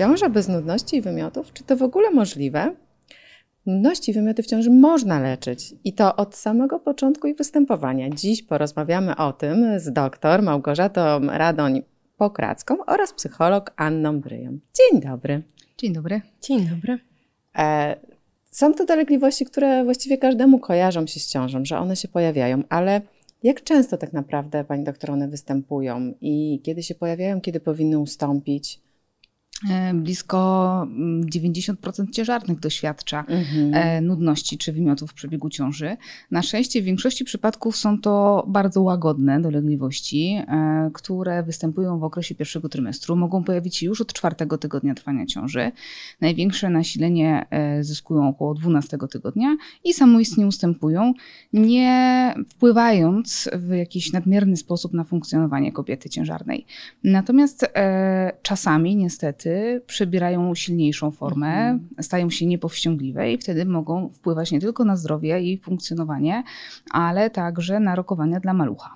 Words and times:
Ciąża 0.00 0.28
bez 0.28 0.48
nudności 0.48 0.96
i 0.96 1.00
wymiotów? 1.00 1.52
Czy 1.52 1.64
to 1.64 1.76
w 1.76 1.82
ogóle 1.82 2.10
możliwe? 2.10 2.74
Nudności 3.66 4.10
i 4.10 4.14
wymioty 4.14 4.42
w 4.42 4.46
ciąży 4.46 4.70
można 4.70 5.20
leczyć 5.20 5.74
i 5.84 5.92
to 5.92 6.16
od 6.16 6.36
samego 6.36 6.78
początku 6.78 7.26
ich 7.26 7.36
występowania. 7.36 8.10
Dziś 8.10 8.42
porozmawiamy 8.42 9.16
o 9.16 9.32
tym 9.32 9.80
z 9.80 9.92
doktor 9.92 10.42
Małgorzatą 10.42 11.20
Radoń-Pokracką 11.20 12.76
oraz 12.86 13.12
psycholog 13.12 13.72
Anną 13.76 14.20
Bryją. 14.20 14.58
Dzień 14.74 15.00
dobry. 15.00 15.42
Dzień 15.78 15.92
dobry. 15.92 16.20
Dzień 16.42 16.68
dobry. 16.68 16.98
E, 17.58 17.96
są 18.50 18.74
to 18.74 18.84
dolegliwości, 18.84 19.44
które 19.44 19.84
właściwie 19.84 20.18
każdemu 20.18 20.58
kojarzą 20.58 21.06
się 21.06 21.20
z 21.20 21.28
ciążą, 21.28 21.64
że 21.64 21.78
one 21.78 21.96
się 21.96 22.08
pojawiają, 22.08 22.62
ale 22.68 23.00
jak 23.42 23.64
często 23.64 23.96
tak 23.96 24.12
naprawdę, 24.12 24.64
pani 24.64 24.84
doktor, 24.84 25.10
one 25.10 25.28
występują 25.28 26.14
i 26.20 26.60
kiedy 26.62 26.82
się 26.82 26.94
pojawiają, 26.94 27.40
kiedy 27.40 27.60
powinny 27.60 27.98
ustąpić? 27.98 28.80
E, 29.68 29.94
blisko 29.94 30.38
90% 31.34 32.00
mm, 32.00 32.12
ciężarnych 32.12 32.60
doświadcza 32.60 33.24
mhm. 33.28 33.74
E, 33.74 34.00
nudności 34.00 34.58
czy 34.58 34.72
wymiotów 34.72 35.10
w 35.10 35.14
przebiegu 35.14 35.50
ciąży. 35.50 35.96
Na 36.30 36.42
szczęście 36.42 36.82
w 36.82 36.84
większości 36.84 37.24
przypadków 37.24 37.76
są 37.76 38.00
to 38.00 38.44
bardzo 38.48 38.82
łagodne 38.82 39.40
dolegliwości, 39.40 40.42
e, 40.48 40.90
które 40.94 41.42
występują 41.42 41.98
w 41.98 42.04
okresie 42.04 42.34
pierwszego 42.34 42.68
trymestru. 42.68 43.16
Mogą 43.16 43.44
pojawić 43.44 43.76
się 43.76 43.86
już 43.86 44.00
od 44.00 44.12
czwartego 44.12 44.58
tygodnia 44.58 44.94
trwania 44.94 45.26
ciąży. 45.26 45.72
Największe 46.20 46.70
nasilenie 46.70 47.46
zyskują 47.80 48.28
około 48.28 48.54
12 48.54 48.98
tygodnia 49.10 49.56
i 49.84 49.94
samoistnie 49.94 50.46
ustępują, 50.46 51.12
nie 51.52 52.34
wpływając 52.48 53.50
w 53.52 53.70
jakiś 53.70 54.12
nadmierny 54.12 54.56
sposób 54.56 54.92
na 54.92 55.04
funkcjonowanie 55.04 55.72
kobiety 55.72 56.08
ciężarnej. 56.08 56.66
Natomiast 57.04 57.66
czasami 58.42 58.96
niestety 58.96 59.49
przybierają 59.86 60.54
silniejszą 60.54 61.10
formę, 61.10 61.46
mhm. 61.46 61.88
stają 62.00 62.30
się 62.30 62.46
niepowściągliwe 62.46 63.32
i 63.32 63.38
wtedy 63.38 63.64
mogą 63.64 64.08
wpływać 64.08 64.52
nie 64.52 64.60
tylko 64.60 64.84
na 64.84 64.96
zdrowie 64.96 65.40
i 65.40 65.58
funkcjonowanie, 65.58 66.42
ale 66.90 67.30
także 67.30 67.80
na 67.80 67.94
rokowania 67.94 68.40
dla 68.40 68.54
malucha. 68.54 68.94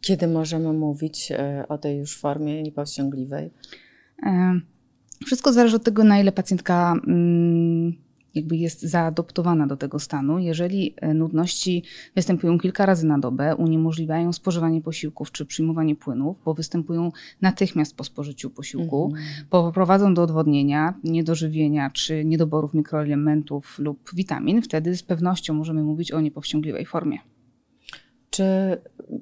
Kiedy 0.00 0.28
możemy 0.28 0.72
mówić 0.72 1.32
e, 1.32 1.64
o 1.68 1.78
tej 1.78 1.98
już 1.98 2.18
formie 2.18 2.62
niepowściągliwej? 2.62 3.50
E, 4.22 4.60
wszystko 5.26 5.52
zależy 5.52 5.76
od 5.76 5.84
tego, 5.84 6.04
na 6.04 6.20
ile 6.20 6.32
pacjentka 6.32 6.94
mm, 7.06 7.92
jakby 8.34 8.56
jest 8.56 8.82
zaadoptowana 8.82 9.66
do 9.66 9.76
tego 9.76 9.98
stanu. 9.98 10.38
Jeżeli 10.38 10.94
e, 10.96 11.14
nudności 11.14 11.82
występują 12.16 12.58
kilka 12.58 12.86
razy 12.86 13.06
na 13.06 13.18
dobę, 13.18 13.56
uniemożliwiają 13.56 14.32
spożywanie 14.32 14.80
posiłków 14.80 15.32
czy 15.32 15.46
przyjmowanie 15.46 15.96
płynów, 15.96 16.40
bo 16.44 16.54
występują 16.54 17.12
natychmiast 17.40 17.96
po 17.96 18.04
spożyciu 18.04 18.50
posiłku, 18.50 19.12
mhm. 19.14 19.72
prowadzą 19.72 20.14
do 20.14 20.22
odwodnienia, 20.22 20.94
niedożywienia 21.04 21.90
czy 21.90 22.24
niedoborów 22.24 22.74
mikroelementów 22.74 23.78
lub 23.78 24.10
witamin, 24.14 24.62
wtedy 24.62 24.96
z 24.96 25.02
pewnością 25.02 25.54
możemy 25.54 25.82
mówić 25.82 26.12
o 26.12 26.20
niepowściągliwej 26.20 26.86
formie. 26.86 27.18
Czy 28.30 28.44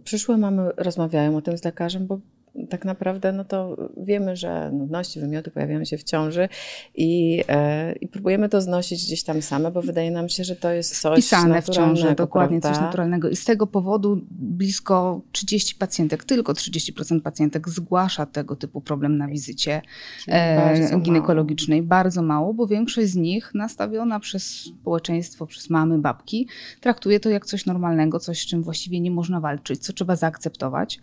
przyszłe 0.04 0.38
mamy 0.38 0.70
rozmawiają 0.76 1.36
o 1.36 1.42
tym 1.42 1.58
z 1.58 1.64
lekarzem, 1.64 2.06
bo 2.06 2.20
tak 2.68 2.84
naprawdę 2.84 3.32
no 3.32 3.44
to 3.44 3.76
wiemy, 3.96 4.36
że 4.36 4.70
nudności, 4.72 5.20
wymioty 5.20 5.50
pojawiają 5.50 5.84
się 5.84 5.98
w 5.98 6.04
ciąży 6.04 6.48
i, 6.94 7.42
e, 7.48 7.92
i 7.92 8.08
próbujemy 8.08 8.48
to 8.48 8.60
znosić 8.60 9.04
gdzieś 9.04 9.22
tam 9.22 9.42
same, 9.42 9.70
bo 9.70 9.82
wydaje 9.82 10.10
nam 10.10 10.28
się, 10.28 10.44
że 10.44 10.56
to 10.56 10.70
jest 10.70 11.00
coś 11.00 11.16
Pisane 11.16 11.62
w 11.62 11.68
ciąży, 11.68 12.14
dokładnie 12.14 12.60
prawda? 12.60 12.78
coś 12.78 12.86
naturalnego. 12.86 13.28
I 13.28 13.36
z 13.36 13.44
tego 13.44 13.66
powodu 13.66 14.20
blisko 14.30 15.20
30 15.32 15.74
pacjentek, 15.74 16.24
tylko 16.24 16.52
30% 16.52 17.20
pacjentek 17.20 17.68
zgłasza 17.68 18.26
tego 18.26 18.56
typu 18.56 18.80
problem 18.80 19.18
na 19.18 19.28
wizycie 19.28 19.82
e, 20.28 21.00
ginekologicznej. 21.00 21.82
Mało. 21.82 21.88
Bardzo 21.88 22.22
mało, 22.22 22.54
bo 22.54 22.66
większość 22.66 23.08
z 23.08 23.16
nich 23.16 23.54
nastawiona 23.54 24.20
przez 24.20 24.50
społeczeństwo, 24.80 25.46
przez 25.46 25.70
mamy, 25.70 25.98
babki, 25.98 26.48
traktuje 26.80 27.20
to 27.20 27.30
jak 27.30 27.46
coś 27.46 27.66
normalnego, 27.66 28.20
coś 28.20 28.42
z 28.42 28.46
czym 28.46 28.62
właściwie 28.62 29.00
nie 29.00 29.10
można 29.10 29.40
walczyć, 29.40 29.82
co 29.82 29.92
trzeba 29.92 30.16
zaakceptować. 30.16 31.00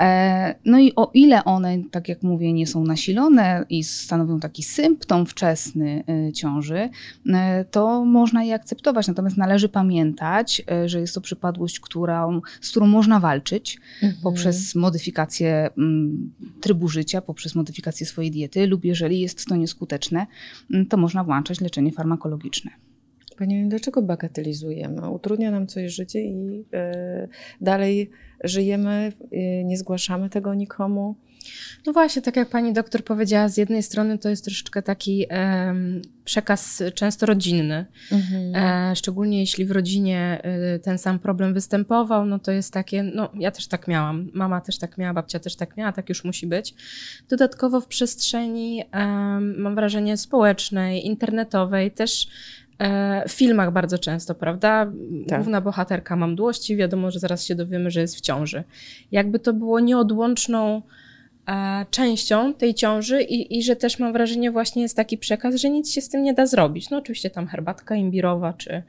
E, 0.00 0.54
no 0.64 0.79
i 0.80 0.94
o 0.96 1.10
ile 1.14 1.44
one, 1.44 1.78
tak 1.90 2.08
jak 2.08 2.22
mówię, 2.22 2.52
nie 2.52 2.66
są 2.66 2.84
nasilone 2.84 3.64
i 3.70 3.84
stanowią 3.84 4.40
taki 4.40 4.62
symptom 4.62 5.26
wczesny 5.26 6.04
y, 6.28 6.32
ciąży, 6.32 6.88
y, 7.26 7.30
to 7.70 8.04
można 8.04 8.44
je 8.44 8.54
akceptować. 8.54 9.08
Natomiast 9.08 9.36
należy 9.36 9.68
pamiętać, 9.68 10.62
y, 10.84 10.88
że 10.88 11.00
jest 11.00 11.14
to 11.14 11.20
przypadłość, 11.20 11.80
którą, 11.80 12.40
z 12.60 12.70
którą 12.70 12.86
można 12.86 13.20
walczyć 13.20 13.78
mhm. 14.02 14.22
poprzez 14.22 14.74
modyfikację 14.74 15.70
mm, 15.78 16.32
trybu 16.60 16.88
życia, 16.88 17.20
poprzez 17.20 17.54
modyfikację 17.54 18.06
swojej 18.06 18.30
diety, 18.30 18.66
lub 18.66 18.84
jeżeli 18.84 19.20
jest 19.20 19.46
to 19.46 19.56
nieskuteczne, 19.56 20.26
to 20.88 20.96
można 20.96 21.24
włączać 21.24 21.60
leczenie 21.60 21.92
farmakologiczne. 21.92 22.89
Pani, 23.40 23.68
dlaczego 23.68 24.02
bagatelizujemy? 24.02 25.10
Utrudnia 25.10 25.50
nam 25.50 25.66
coś 25.66 25.92
życie 25.92 26.20
i 26.20 26.58
yy, 26.58 27.28
dalej 27.60 28.10
żyjemy, 28.44 29.12
yy, 29.30 29.64
nie 29.64 29.78
zgłaszamy 29.78 30.30
tego 30.30 30.54
nikomu. 30.54 31.14
No 31.86 31.92
właśnie, 31.92 32.22
tak 32.22 32.36
jak 32.36 32.48
pani 32.48 32.72
doktor 32.72 33.04
powiedziała, 33.04 33.48
z 33.48 33.56
jednej 33.56 33.82
strony 33.82 34.18
to 34.18 34.28
jest 34.28 34.44
troszeczkę 34.44 34.82
taki 34.82 35.26
e, 35.30 35.74
przekaz 36.24 36.82
często 36.94 37.26
rodzinny. 37.26 37.86
Mhm. 38.12 38.54
E, 38.54 38.96
szczególnie 38.96 39.40
jeśli 39.40 39.64
w 39.64 39.70
rodzinie 39.70 40.40
e, 40.42 40.78
ten 40.78 40.98
sam 40.98 41.18
problem 41.18 41.54
występował, 41.54 42.26
no 42.26 42.38
to 42.38 42.52
jest 42.52 42.72
takie, 42.72 43.02
no 43.02 43.30
ja 43.34 43.50
też 43.50 43.66
tak 43.66 43.88
miałam, 43.88 44.30
mama 44.34 44.60
też 44.60 44.78
tak 44.78 44.98
miała, 44.98 45.14
babcia 45.14 45.38
też 45.38 45.56
tak 45.56 45.76
miała, 45.76 45.92
tak 45.92 46.08
już 46.08 46.24
musi 46.24 46.46
być. 46.46 46.74
Dodatkowo 47.28 47.80
w 47.80 47.86
przestrzeni, 47.86 48.82
mam 49.56 49.74
wrażenie, 49.74 50.16
społecznej, 50.16 51.06
internetowej 51.06 51.90
też 51.90 52.28
E, 52.69 52.69
w 53.28 53.32
filmach 53.32 53.72
bardzo 53.72 53.98
często, 53.98 54.34
prawda? 54.34 54.92
Tak. 55.28 55.38
Główna 55.38 55.60
bohaterka 55.60 56.16
ma 56.16 56.26
mdłości, 56.26 56.76
wiadomo, 56.76 57.10
że 57.10 57.18
zaraz 57.18 57.44
się 57.44 57.54
dowiemy, 57.54 57.90
że 57.90 58.00
jest 58.00 58.16
w 58.16 58.20
ciąży. 58.20 58.64
Jakby 59.12 59.38
to 59.38 59.52
było 59.52 59.80
nieodłączną 59.80 60.82
e, 61.48 61.86
częścią 61.90 62.54
tej 62.54 62.74
ciąży 62.74 63.22
i, 63.22 63.58
i 63.58 63.62
że 63.62 63.76
też 63.76 63.98
mam 63.98 64.12
wrażenie 64.12 64.50
właśnie 64.50 64.82
jest 64.82 64.96
taki 64.96 65.18
przekaz, 65.18 65.54
że 65.54 65.70
nic 65.70 65.92
się 65.92 66.00
z 66.00 66.08
tym 66.08 66.22
nie 66.22 66.34
da 66.34 66.46
zrobić. 66.46 66.90
No 66.90 66.98
oczywiście 66.98 67.30
tam 67.30 67.46
herbatka 67.46 67.94
imbirowa 67.94 68.52
czy 68.52 68.82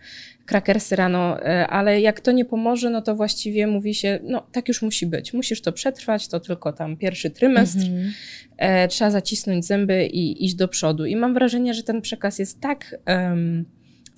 krakersy 0.45 0.95
rano, 0.95 1.43
e, 1.43 1.67
ale 1.67 2.01
jak 2.01 2.19
to 2.19 2.31
nie 2.31 2.45
pomoże, 2.45 2.89
no 2.89 3.01
to 3.01 3.15
właściwie 3.15 3.67
mówi 3.67 3.93
się, 3.93 4.19
no 4.23 4.43
tak 4.51 4.67
już 4.67 4.81
musi 4.81 5.07
być, 5.07 5.33
musisz 5.33 5.61
to 5.61 5.71
przetrwać, 5.71 6.27
to 6.27 6.39
tylko 6.39 6.73
tam 6.73 6.97
pierwszy 6.97 7.29
trymestr, 7.29 7.85
mhm. 7.85 8.89
trzeba 8.89 9.11
zacisnąć 9.11 9.65
zęby 9.65 10.05
i 10.05 10.45
iść 10.45 10.55
do 10.55 10.67
przodu. 10.67 11.05
I 11.05 11.15
mam 11.15 11.33
wrażenie, 11.33 11.73
że 11.73 11.83
ten 11.83 12.01
przekaz 12.01 12.39
jest 12.39 12.61
tak... 12.61 12.95
Um, 13.07 13.65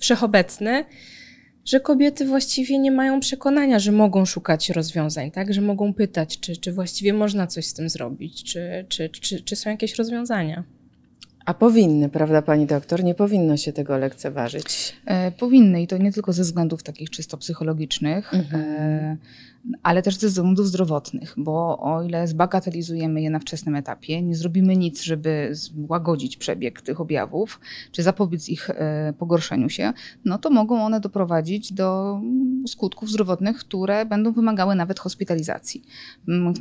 wszechobecny, 0.04 0.84
że 1.64 1.80
kobiety 1.80 2.24
właściwie 2.24 2.78
nie 2.78 2.90
mają 2.90 3.20
przekonania, 3.20 3.78
że 3.78 3.92
mogą 3.92 4.24
szukać 4.24 4.70
rozwiązań, 4.70 5.30
tak? 5.30 5.54
Że 5.54 5.60
mogą 5.60 5.94
pytać, 5.94 6.40
czy, 6.40 6.56
czy 6.56 6.72
właściwie 6.72 7.12
można 7.12 7.46
coś 7.46 7.66
z 7.66 7.74
tym 7.74 7.88
zrobić, 7.88 8.44
czy, 8.44 8.86
czy, 8.88 9.08
czy, 9.08 9.42
czy 9.42 9.56
są 9.56 9.70
jakieś 9.70 9.94
rozwiązania. 9.94 10.64
A 11.44 11.54
powinny, 11.54 12.08
prawda, 12.08 12.42
pani 12.42 12.66
doktor? 12.66 13.04
Nie 13.04 13.14
powinno 13.14 13.56
się 13.56 13.72
tego 13.72 13.98
lekceważyć. 13.98 14.96
E, 15.06 15.30
powinny 15.30 15.82
i 15.82 15.86
to 15.86 15.98
nie 15.98 16.12
tylko 16.12 16.32
ze 16.32 16.42
względów 16.42 16.82
takich 16.82 17.10
czysto 17.10 17.36
psychologicznych. 17.36 18.34
Mhm. 18.34 18.64
E, 18.64 19.16
ale 19.82 20.02
też 20.02 20.16
ze 20.16 20.28
względów 20.28 20.66
zdrowotnych, 20.66 21.34
bo 21.36 21.78
o 21.78 22.02
ile 22.02 22.28
zbagatelizujemy 22.28 23.22
je 23.22 23.30
na 23.30 23.38
wczesnym 23.38 23.74
etapie, 23.74 24.22
nie 24.22 24.34
zrobimy 24.34 24.76
nic, 24.76 25.02
żeby 25.02 25.48
złagodzić 25.52 26.36
przebieg 26.36 26.80
tych 26.82 27.00
objawów, 27.00 27.60
czy 27.92 28.02
zapobiec 28.02 28.48
ich 28.48 28.70
e, 28.70 29.12
pogorszeniu 29.18 29.68
się, 29.68 29.92
no 30.24 30.38
to 30.38 30.50
mogą 30.50 30.84
one 30.84 31.00
doprowadzić 31.00 31.72
do 31.72 32.20
skutków 32.66 33.10
zdrowotnych, 33.10 33.58
które 33.58 34.06
będą 34.06 34.32
wymagały 34.32 34.74
nawet 34.74 35.00
hospitalizacji. 35.00 35.82
Mm, 36.28 36.54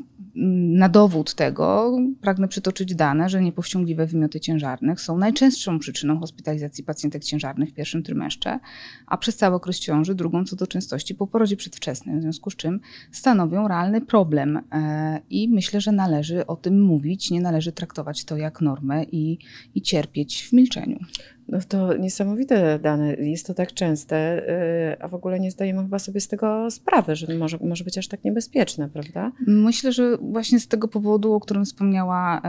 na 0.78 0.90
dowód 0.90 1.34
tego 1.34 1.98
pragnę 2.22 2.48
przytoczyć 2.48 2.96
dane, 2.96 3.30
że 3.30 3.42
niepowściągliwe 3.42 4.06
wymioty 4.06 4.40
ciężarnych 4.74 5.02
są 5.02 5.18
najczęstszą 5.18 5.80
przyczyną 5.80 6.20
hospitalizacji 6.20 6.84
pacjentek 6.84 7.24
ciężarnych 7.24 7.70
w 7.70 7.74
pierwszym 7.74 8.04
trymestrze, 8.04 8.60
a 9.08 9.18
przez 9.18 9.36
cały 9.36 9.56
okres 9.56 9.80
ciąży 9.80 10.16
drugą 10.16 10.46
co 10.46 10.56
do 10.56 10.68
częstości 10.68 11.16
po 11.16 11.28
porodzie 11.28 11.58
przedwczesnym, 11.58 12.20
w 12.20 12.22
związku 12.22 12.50
z 12.50 12.56
czym 12.56 12.80
stanowią 13.12 13.68
realny 13.68 14.02
problem. 14.02 14.58
E, 14.72 15.22
I 15.30 15.50
myślę, 15.50 15.82
że 15.82 15.92
należy 15.92 16.46
o 16.48 16.56
tym 16.56 16.82
mówić, 16.82 17.32
nie 17.32 17.42
należy 17.42 17.72
traktować 17.72 18.26
to 18.26 18.38
jak 18.38 18.62
normę 18.62 19.04
i, 19.04 19.38
i 19.76 19.82
cierpieć 19.82 20.44
w 20.44 20.54
milczeniu. 20.54 21.00
No 21.48 21.60
to 21.68 21.98
niesamowite 21.98 22.80
dane. 22.80 23.14
Jest 23.14 23.48
to 23.48 23.54
tak 23.54 23.74
częste, 23.74 24.16
e, 24.16 24.98
a 25.04 25.08
w 25.08 25.14
ogóle 25.14 25.40
nie 25.40 25.52
zdajemy 25.52 25.82
chyba 25.82 26.00
sobie 26.00 26.22
z 26.22 26.28
tego 26.28 26.72
sprawy, 26.72 27.16
że 27.16 27.36
może, 27.38 27.58
może 27.62 27.84
być 27.84 27.98
aż 27.98 28.08
tak 28.08 28.24
niebezpieczne, 28.24 28.90
prawda? 28.90 29.32
Myślę, 29.48 29.92
że 29.92 30.18
właśnie 30.18 30.60
z 30.60 30.68
tego 30.68 30.88
powodu, 30.88 31.34
o 31.34 31.40
którym 31.40 31.66
wspomniała 31.66 32.42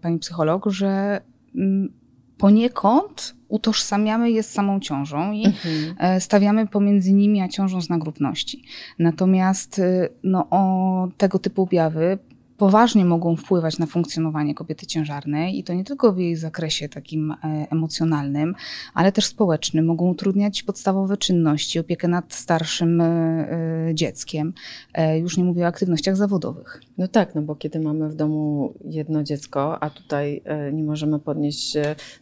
pani 0.00 0.18
psycholog, 0.18 0.66
że 0.70 1.20
mm, 1.54 1.92
poniekąd 2.38 3.34
utożsamiamy 3.48 4.30
je 4.30 4.42
z 4.42 4.50
samą 4.50 4.80
ciążą 4.80 5.32
i 5.32 5.46
mhm. 5.46 5.94
E, 5.98 6.20
stawiamy 6.20 6.66
pomiędzy 6.66 7.12
nimi 7.12 7.40
a 7.40 7.48
ciążą 7.48 7.80
z 7.80 7.88
nagrobności. 7.88 8.64
Natomiast 8.98 9.78
e, 9.78 10.08
no, 10.24 10.46
o 10.50 11.08
tego 11.16 11.38
typu 11.38 11.62
objawy 11.62 12.18
poważnie 12.56 13.04
mogą 13.04 13.36
wpływać 13.36 13.78
na 13.78 13.86
funkcjonowanie 13.86 14.54
kobiety 14.54 14.86
ciężarnej 14.86 15.58
i 15.58 15.64
to 15.64 15.74
nie 15.74 15.84
tylko 15.84 16.12
w 16.12 16.18
jej 16.18 16.36
zakresie 16.36 16.88
takim 16.88 17.30
e, 17.30 17.36
emocjonalnym, 17.70 18.54
ale 18.94 19.12
też 19.12 19.26
społecznym. 19.26 19.84
Mogą 19.84 20.08
utrudniać 20.08 20.62
podstawowe 20.62 21.16
czynności, 21.16 21.78
opiekę 21.78 22.08
nad 22.08 22.34
starszym 22.34 23.00
e, 23.00 23.04
e, 23.06 23.94
dzieckiem. 23.94 24.52
Już 25.20 25.36
nie 25.36 25.44
mówię 25.44 25.64
o 25.64 25.66
aktywnościach 25.66 26.16
zawodowych. 26.16 26.80
No 26.98 27.08
tak, 27.08 27.34
no 27.34 27.42
bo 27.42 27.56
kiedy 27.56 27.80
mamy 27.80 28.08
w 28.08 28.14
domu 28.14 28.74
jedno 28.84 29.22
dziecko, 29.22 29.82
a 29.82 29.90
tutaj 29.90 30.42
nie 30.72 30.84
możemy 30.84 31.18
podnieść 31.18 31.72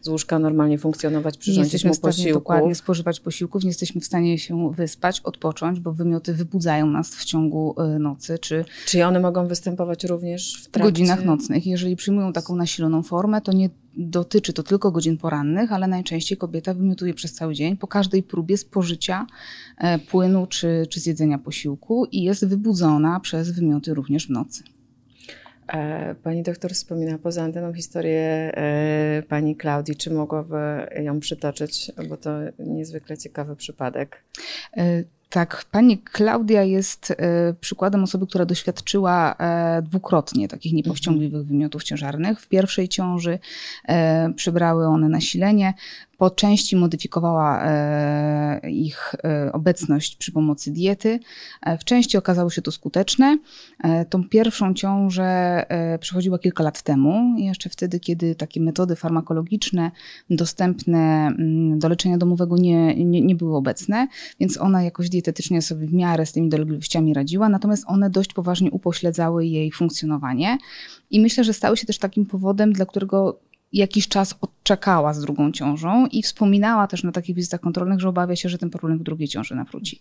z 0.01 0.07
łóżka, 0.07 0.39
normalnie 0.39 0.77
funkcjonować, 0.77 1.37
przyrządzić 1.37 1.73
jesteśmy 1.73 1.89
mu 1.89 1.97
posiłków. 1.97 2.33
dokładnie 2.33 2.75
spożywać 2.75 3.19
posiłków, 3.19 3.63
nie 3.63 3.69
jesteśmy 3.69 4.01
w 4.01 4.05
stanie 4.05 4.37
się 4.37 4.71
wyspać, 4.71 5.21
odpocząć, 5.21 5.79
bo 5.79 5.93
wymioty 5.93 6.33
wybudzają 6.33 6.87
nas 6.87 7.15
w 7.15 7.25
ciągu 7.25 7.75
nocy. 7.99 8.39
Czy, 8.39 8.65
czy 8.85 9.05
one 9.05 9.19
mogą 9.19 9.47
występować 9.47 10.03
również 10.03 10.22
również 10.23 10.63
w, 10.63 10.67
trakcie... 10.67 10.91
godzinach 10.91 11.25
nocnych. 11.25 11.67
Jeżeli 11.67 11.95
przyjmują 11.95 12.33
taką 12.33 12.55
nasiloną 12.55 13.03
formę, 13.03 13.41
to 13.41 13.53
nie 13.53 13.69
dotyczy 13.97 14.53
to 14.53 14.63
tylko 14.63 14.91
godzin 14.91 15.17
porannych, 15.17 15.71
ale 15.71 15.87
najczęściej 15.87 16.37
kobieta 16.37 16.73
wymiotuje 16.73 17.13
przez 17.13 17.33
cały 17.33 17.53
dzień 17.53 17.77
po 17.77 17.87
każdej 17.87 18.23
próbie 18.23 18.57
spożycia 18.57 19.27
e, 19.77 19.99
płynu 19.99 20.47
czy, 20.47 20.87
czy 20.89 20.99
zjedzenia 20.99 21.37
posiłku 21.37 22.05
i 22.05 22.23
jest 22.23 22.47
wybudzona 22.47 23.19
przez 23.19 23.51
wymioty 23.51 23.93
również 23.93 24.27
w 24.27 24.29
nocy. 24.29 24.63
E, 25.67 26.15
pani 26.15 26.43
doktor 26.43 26.73
wspomina 26.73 27.17
poza 27.17 27.43
anteną 27.43 27.73
historię 27.73 28.51
e, 28.57 29.23
pani 29.29 29.55
Klaudii. 29.55 29.95
Czy 29.95 30.11
mogłaby 30.11 30.57
ją 31.03 31.19
przytoczyć, 31.19 31.91
bo 32.09 32.17
to 32.17 32.29
niezwykle 32.59 33.17
ciekawy 33.17 33.55
przypadek? 33.55 34.23
Tak, 35.33 35.65
pani 35.71 35.97
Klaudia 35.97 36.63
jest 36.63 37.11
e, 37.11 37.53
przykładem 37.53 38.03
osoby, 38.03 38.27
która 38.27 38.45
doświadczyła 38.45 39.35
e, 39.39 39.81
dwukrotnie 39.81 40.47
takich 40.47 40.73
niepowściągliwych 40.73 41.39
mhm. 41.39 41.45
wymiotów 41.45 41.83
ciężarnych. 41.83 42.41
W 42.41 42.47
pierwszej 42.47 42.89
ciąży 42.89 43.39
e, 43.87 44.33
przybrały 44.33 44.85
one 44.87 45.09
nasilenie, 45.09 45.73
po 46.17 46.29
części 46.29 46.75
modyfikowała 46.75 47.63
ich 48.69 49.15
obecność 49.53 50.15
przy 50.15 50.31
pomocy 50.31 50.71
diety. 50.71 51.19
W 51.79 51.83
części 51.83 52.17
okazało 52.17 52.49
się 52.49 52.61
to 52.61 52.71
skuteczne. 52.71 53.37
Tą 54.09 54.29
pierwszą 54.29 54.73
ciążę 54.73 55.65
przechodziła 55.99 56.39
kilka 56.39 56.63
lat 56.63 56.81
temu, 56.81 57.35
jeszcze 57.37 57.69
wtedy, 57.69 57.99
kiedy 57.99 58.35
takie 58.35 58.61
metody 58.61 58.95
farmakologiczne 58.95 59.91
dostępne 60.29 61.27
mm, 61.27 61.79
do 61.79 61.89
leczenia 61.89 62.17
domowego 62.17 62.57
nie, 62.57 63.05
nie, 63.05 63.21
nie 63.21 63.35
były 63.35 63.55
obecne, 63.55 64.07
więc 64.39 64.57
ona 64.57 64.83
jakoś 64.83 65.09
dietetycznie 65.23 65.61
sobie 65.61 65.87
w 65.87 65.93
miarę 65.93 66.25
z 66.25 66.31
tymi 66.31 66.49
dolegliwościami 66.49 67.13
radziła, 67.13 67.49
natomiast 67.49 67.83
one 67.87 68.09
dość 68.09 68.33
poważnie 68.33 68.71
upośledzały 68.71 69.45
jej 69.45 69.71
funkcjonowanie. 69.71 70.57
I 71.11 71.19
myślę, 71.19 71.43
że 71.43 71.53
stały 71.53 71.77
się 71.77 71.87
też 71.87 71.97
takim 71.97 72.25
powodem, 72.25 72.73
dla 72.73 72.85
którego 72.85 73.39
jakiś 73.73 74.07
czas 74.07 74.35
odczekała 74.41 75.13
z 75.13 75.21
drugą 75.21 75.51
ciążą 75.51 76.07
i 76.07 76.23
wspominała 76.23 76.87
też 76.87 77.03
na 77.03 77.11
takich 77.11 77.35
wizytach 77.35 77.59
kontrolnych, 77.59 77.99
że 77.99 78.09
obawia 78.09 78.35
się, 78.35 78.49
że 78.49 78.57
ten 78.57 78.69
problem 78.69 78.99
w 78.99 79.03
drugiej 79.03 79.27
ciąży 79.27 79.55
nawróci. 79.55 79.99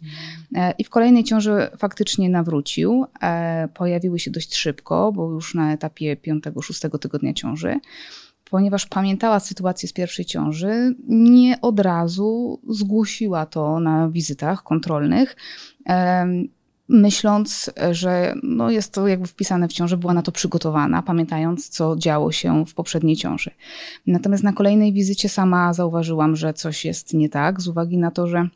E, 0.55 0.75
I 0.79 0.85
w 0.85 0.91
kolejnej 0.91 1.25
ciąży 1.25 1.69
faktycznie 1.79 2.31
nawrócił. 2.31 3.07
E, 3.23 3.69
pojawiły 3.75 4.19
się 4.19 4.31
dość 4.31 4.55
szybko, 4.55 5.13
bo 5.13 5.31
już 5.31 5.55
na 5.55 5.73
etapie 5.73 6.17
5-6 6.17 6.99
tygodnia 6.99 7.35
ciąży 7.35 7.81
ponieważ 8.53 8.87
pamiętała 8.87 9.41
sytuację 9.41 9.89
z 9.89 9.93
pierwszej 9.93 10.25
ciąży, 10.25 10.95
nie 11.09 11.61
od 11.61 11.81
razu 11.81 12.61
zgłosiła 12.69 13.47
to 13.47 13.81
na 13.81 14.09
wizytach 14.09 14.63
kontrolnych 14.63 15.37
myśląc, 16.89 17.71
że 17.91 18.35
no 18.43 18.71
jest 18.71 18.95
to 18.95 19.09
jakby 19.09 19.27
wpisane 19.27 19.69
w 19.69 19.73
ciąży, 19.73 19.97
była 19.97 20.15
na 20.15 20.23
to 20.23 20.33
przygotowana, 20.33 21.03
pamiętając, 21.03 21.69
co 21.69 21.97
działo 21.97 22.33
się 22.33 22.67
w 22.67 22.75
poprzedniej 22.75 23.17
ciąży. 23.17 23.51
Natomiast 24.07 24.45
na 24.45 24.53
kolejnej 24.53 24.93
wizycie 24.93 25.29
sama 25.29 25.73
zauważyłam, 25.73 26.37
że 26.37 26.55
coś 26.55 26.85
jest 26.85 27.15
nie 27.15 27.29
tak, 27.29 27.61
z 27.61 27.69
uwagi 27.69 27.99
na 27.99 28.11
to, 28.11 28.27
że 28.27 28.49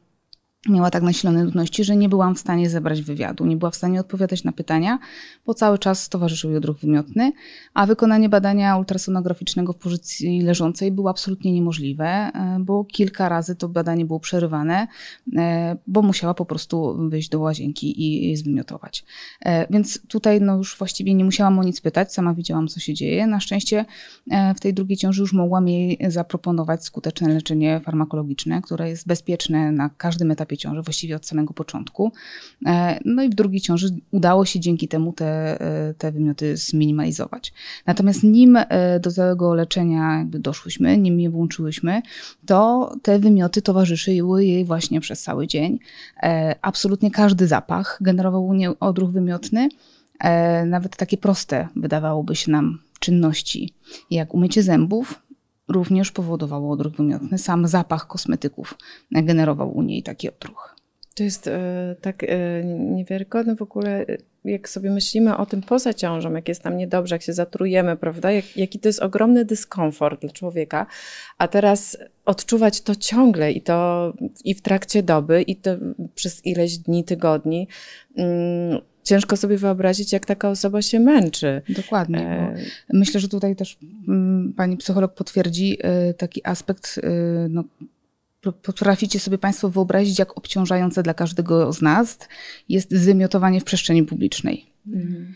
miała 0.68 0.90
tak 0.90 1.02
nasilone 1.02 1.44
nudności, 1.44 1.84
że 1.84 1.96
nie 1.96 2.08
byłam 2.08 2.34
w 2.34 2.38
stanie 2.38 2.70
zebrać 2.70 3.02
wywiadu, 3.02 3.46
nie 3.46 3.56
była 3.56 3.70
w 3.70 3.76
stanie 3.76 4.00
odpowiadać 4.00 4.44
na 4.44 4.52
pytania, 4.52 4.98
bo 5.46 5.54
cały 5.54 5.78
czas 5.78 6.08
towarzyszył 6.08 6.50
jej 6.50 6.58
odruch 6.58 6.78
wymiotny, 6.78 7.32
a 7.74 7.86
wykonanie 7.86 8.28
badania 8.28 8.76
ultrasonograficznego 8.76 9.72
w 9.72 9.76
pozycji 9.76 10.40
leżącej 10.40 10.92
było 10.92 11.10
absolutnie 11.10 11.52
niemożliwe, 11.52 12.06
e, 12.06 12.56
bo 12.60 12.84
kilka 12.84 13.28
razy 13.28 13.56
to 13.56 13.68
badanie 13.68 14.04
było 14.04 14.20
przerywane, 14.20 14.86
e, 15.36 15.76
bo 15.86 16.02
musiała 16.02 16.34
po 16.34 16.44
prostu 16.44 17.08
wyjść 17.08 17.28
do 17.28 17.40
łazienki 17.40 18.30
i 18.30 18.36
zwymiotować. 18.36 19.04
E, 19.40 19.66
więc 19.72 20.00
tutaj 20.08 20.40
no 20.40 20.56
już 20.56 20.78
właściwie 20.78 21.14
nie 21.14 21.24
musiałam 21.24 21.58
o 21.58 21.62
nic 21.62 21.80
pytać, 21.80 22.12
sama 22.12 22.34
widziałam, 22.34 22.68
co 22.68 22.80
się 22.80 22.94
dzieje. 22.94 23.26
Na 23.26 23.40
szczęście 23.40 23.84
w 24.56 24.60
tej 24.60 24.74
drugiej 24.74 24.96
ciąży 24.96 25.20
już 25.20 25.32
mogłam 25.32 25.68
jej 25.68 25.98
zaproponować 26.08 26.84
skuteczne 26.84 27.28
leczenie 27.28 27.80
farmakologiczne, 27.84 28.62
które 28.62 28.88
jest 28.88 29.06
bezpieczne 29.06 29.72
na 29.72 29.90
każdym 29.96 30.30
etapie 30.30 30.55
pierwszej 30.56 30.70
ciąży, 30.70 30.82
właściwie 30.82 31.16
od 31.16 31.26
samego 31.26 31.54
początku. 31.54 32.12
E, 32.66 33.00
no 33.04 33.22
i 33.22 33.28
w 33.28 33.34
drugiej 33.34 33.60
ciąży 33.60 33.88
udało 34.10 34.44
się 34.44 34.60
dzięki 34.60 34.88
temu 34.88 35.12
te, 35.12 35.60
e, 35.60 35.94
te 35.94 36.12
wymioty 36.12 36.56
zminimalizować. 36.56 37.52
Natomiast 37.86 38.22
nim 38.22 38.56
e, 38.56 39.00
do 39.00 39.12
tego 39.12 39.54
leczenia 39.54 40.18
jakby 40.18 40.38
doszłyśmy, 40.38 40.98
nim 40.98 41.20
je 41.20 41.30
włączyłyśmy, 41.30 42.02
to 42.46 42.92
te 43.02 43.18
wymioty 43.18 43.62
towarzyszyły 43.62 44.44
jej 44.44 44.64
właśnie 44.64 45.00
przez 45.00 45.22
cały 45.22 45.46
dzień. 45.46 45.78
Absolutnie 46.62 47.10
każdy 47.10 47.46
zapach 47.46 47.98
generował 48.00 48.46
u 48.46 48.54
niej 48.54 48.68
odruch 48.80 49.10
wymiotny. 49.10 49.68
Nawet 50.66 50.96
takie 50.96 51.16
proste 51.16 51.68
wydawałoby 51.76 52.36
się 52.36 52.52
nam 52.52 52.78
czynności, 53.00 53.72
jak 54.10 54.34
umycie 54.34 54.62
zębów, 54.62 55.25
również 55.68 56.12
powodowało 56.12 56.72
odruch 56.72 56.96
wymiotny. 56.96 57.38
Sam 57.38 57.66
zapach 57.66 58.06
kosmetyków 58.06 58.74
generował 59.12 59.76
u 59.76 59.82
niej 59.82 60.02
taki 60.02 60.28
odruch. 60.28 60.76
To 61.16 61.22
jest 61.22 61.48
e, 61.48 61.96
tak 62.00 62.24
e, 62.24 62.64
niewiarygodne 62.64 63.56
w 63.56 63.62
ogóle, 63.62 64.06
jak 64.44 64.68
sobie 64.68 64.90
myślimy 64.90 65.36
o 65.36 65.46
tym 65.46 65.62
poza 65.62 65.94
ciążą, 65.94 66.32
jak 66.32 66.48
jest 66.48 66.64
nam 66.64 66.76
niedobrze, 66.76 67.14
jak 67.14 67.22
się 67.22 67.32
zatrujemy, 67.32 67.96
prawda? 67.96 68.32
Jak, 68.32 68.56
jaki 68.56 68.78
to 68.78 68.88
jest 68.88 69.02
ogromny 69.02 69.44
dyskomfort 69.44 70.20
dla 70.20 70.30
człowieka. 70.30 70.86
A 71.38 71.48
teraz 71.48 71.98
odczuwać 72.24 72.80
to 72.80 72.94
ciągle 72.94 73.52
i 73.52 73.60
to 73.60 74.12
i 74.44 74.54
w 74.54 74.62
trakcie 74.62 75.02
doby, 75.02 75.42
i 75.42 75.56
to 75.56 75.70
przez 76.14 76.46
ileś 76.46 76.78
dni, 76.78 77.04
tygodni. 77.04 77.68
Mm, 78.16 78.80
ciężko 79.06 79.36
sobie 79.36 79.58
wyobrazić, 79.58 80.12
jak 80.12 80.26
taka 80.26 80.50
osoba 80.50 80.82
się 80.82 81.00
męczy. 81.00 81.62
Dokładnie. 81.68 82.20
E... 82.20 82.56
Myślę, 82.92 83.20
że 83.20 83.28
tutaj 83.28 83.56
też 83.56 83.78
mm, 84.08 84.52
pani 84.56 84.76
psycholog 84.76 85.14
potwierdzi 85.14 85.78
e, 85.80 86.14
taki 86.14 86.40
aspekt, 86.46 87.00
e, 87.02 87.08
no, 87.48 87.64
potraficie 88.52 89.20
sobie 89.20 89.38
Państwo 89.38 89.68
wyobrazić, 89.68 90.18
jak 90.18 90.38
obciążające 90.38 91.02
dla 91.02 91.14
każdego 91.14 91.72
z 91.72 91.82
nas 91.82 92.18
jest 92.68 92.92
zwymiotowanie 92.92 93.60
w 93.60 93.64
przestrzeni 93.64 94.02
publicznej. 94.02 94.75
Mhm. 94.86 95.34